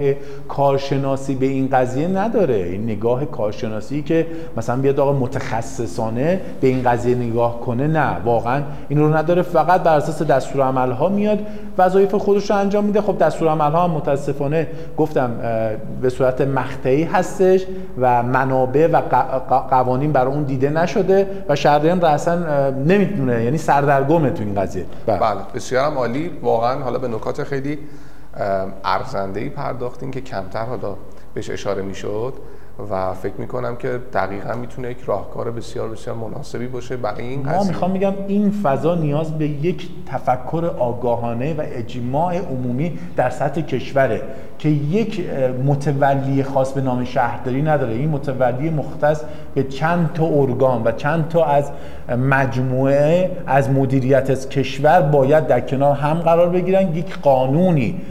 [0.47, 2.55] کارشناسی به این قضیه نداره.
[2.55, 4.27] این نگاه کارشناسی که
[4.57, 8.17] مثلا بیاد آقا متخصصانه به این قضیه نگاه کنه نه.
[8.25, 9.41] واقعا این رو نداره.
[9.41, 11.39] فقط بر اساس دستور عمل ها میاد
[11.77, 13.01] وظایف خودش رو انجام میده.
[13.01, 14.67] خب دستور عمل ها هم متاسفانه
[14.97, 15.31] گفتم
[16.01, 17.65] به صورت مقطعی هستش
[17.97, 19.01] و منابع و
[19.69, 24.85] قوانین برای اون دیده نشده و شهرداریان اصلا نمی‌تونه یعنی سردرگمه تو این قضیه.
[25.05, 25.39] بله, بله.
[25.55, 26.31] بسیار عالی.
[26.41, 27.79] واقعا حالا به نکات خیلی
[28.85, 30.95] ارزنده ای پرداختین که کمتر حالا
[31.33, 32.33] بهش اشاره می‌شد.
[32.89, 37.63] و فکر می‌کنم که دقیقا می‌تونه یک راهکار بسیار بسیار مناسبی باشه برای این ما
[37.63, 44.21] می‌خوام میگم این فضا نیاز به یک تفکر آگاهانه و اجماع عمومی در سطح کشوره
[44.59, 45.29] که یک
[45.65, 47.93] متولی خاص به نام شهرداری نداره.
[47.93, 49.21] این متولی مختص
[49.55, 51.71] به چند تا ارگان و چند تا از
[52.17, 56.95] مجموعه از مدیریت از کشور باید در کنار هم قرار بگیرن.
[56.95, 58.01] یک قانونی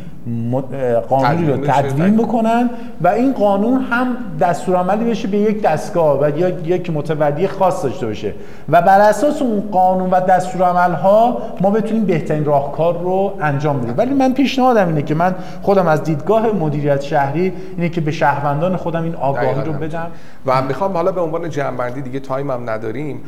[1.08, 6.48] قانونی رو تدوین بکنن و این قانون هم دستورالعملی بشه به یک دستگاه و یا
[6.48, 8.34] یک متولی خاص داشته باشه.
[8.68, 13.94] و بر اساس اون قانون و دستورالعمل ها ما بتونیم بهترین راهکار رو انجام بدیم.
[13.96, 18.76] ولی من پیشنهادم اینه که من خودم از دیدگاه مدیریت شهری اینه که به شهروندان
[18.76, 20.06] خودم این آگاهی رو بدم.
[20.46, 23.20] و می‌خوام حالا به عنوان جمعبندی دیگه تایم هم نداریم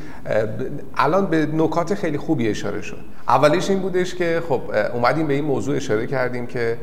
[0.96, 2.96] الان به نکات خیلی خوبی اشاره شد.
[3.28, 4.60] اولیش این بودش که خب
[4.94, 6.76] اومدیم به این موضوع اشاره کردیم که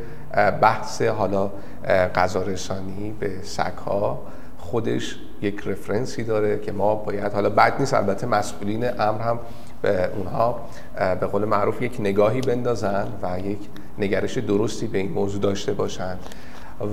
[0.61, 1.49] بحث حالا
[2.15, 2.43] غذا
[3.19, 3.31] به
[3.85, 4.21] ها
[4.57, 9.39] خودش یک رفرنسی داره که ما باید حالا بد نیست البته مسئولین امر هم
[9.81, 10.59] به اونها
[10.95, 13.59] به قول معروف یک نگاهی بندازن و یک
[13.97, 16.17] نگرش درستی به این موضوع داشته باشن.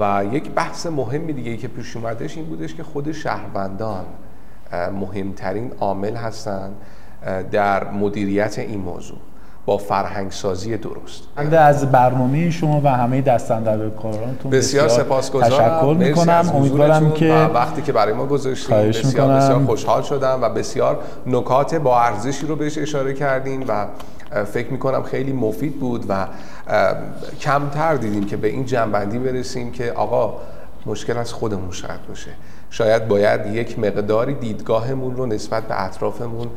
[0.01, 4.05] و یک بحث مهمی دیگه که پیش اومدش این بودش که خود شهروندان
[4.93, 6.77] مهمترین عامل هستند
[7.53, 9.19] در مدیریت این موضوع.
[9.67, 11.23] با فرهنگ سازی درست
[11.53, 15.51] از برنامه شما و همه کارانتون بسیار سپاسگزارم.
[15.51, 16.51] تشکر می‌کنم.
[16.55, 22.01] امیدوارم که وقتی که برای ما گذاشتین بسیار بسیار خوشحال شدم و بسیار نکات با
[22.01, 23.87] ارزشی رو بهش اشاره کردین و
[24.45, 26.27] فکر می‌کنم خیلی مفید بود و
[27.41, 30.35] کمتر دیدیم که به این جنبندی برسیم که آقا
[30.87, 32.31] مشکل از خودمون شاید باشه.
[32.77, 36.49] شاید باید یک مقداری دیدگاهمون رو نسبت به اطرافمون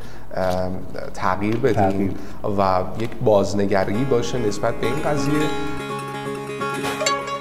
[1.13, 2.15] تغییر بدیم
[2.57, 5.33] و یک بازنگری باشه نسبت به این قضیه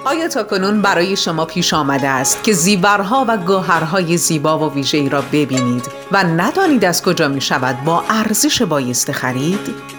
[0.04, 5.08] آیا تا کنون برای شما پیش آمده است که زیورها و گوهرهای زیبا و ویژه‌ای
[5.08, 9.95] را ببینید و ندانید از کجا می شود با ارزش بایسته خرید؟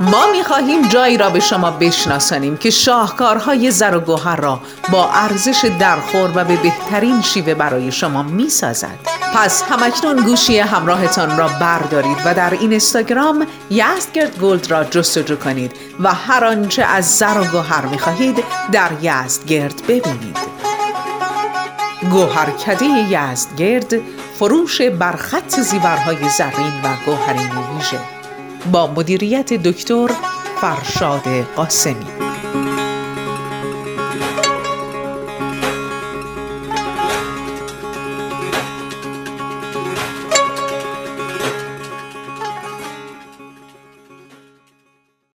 [0.00, 4.60] ما می خواهیم جایی را به شما بشناسانیم که شاهکارهای زر و گوهر را
[4.92, 8.98] با ارزش درخور و به بهترین شیوه برای شما می سازد.
[9.34, 15.72] پس همکنون گوشی همراهتان را بردارید و در این اینستاگرام یزدگرد گلد را جستجو کنید
[16.00, 20.38] و هر آنچه از زر و گوهر می خواهید در یزدگرد ببینید.
[22.10, 23.94] گوهرکده یزدگرد
[24.38, 28.21] فروش برخط زیورهای زرین و گوهرین ویژه
[28.72, 30.10] با مدیریت دکتر
[30.60, 32.21] فرشاد قاسمی.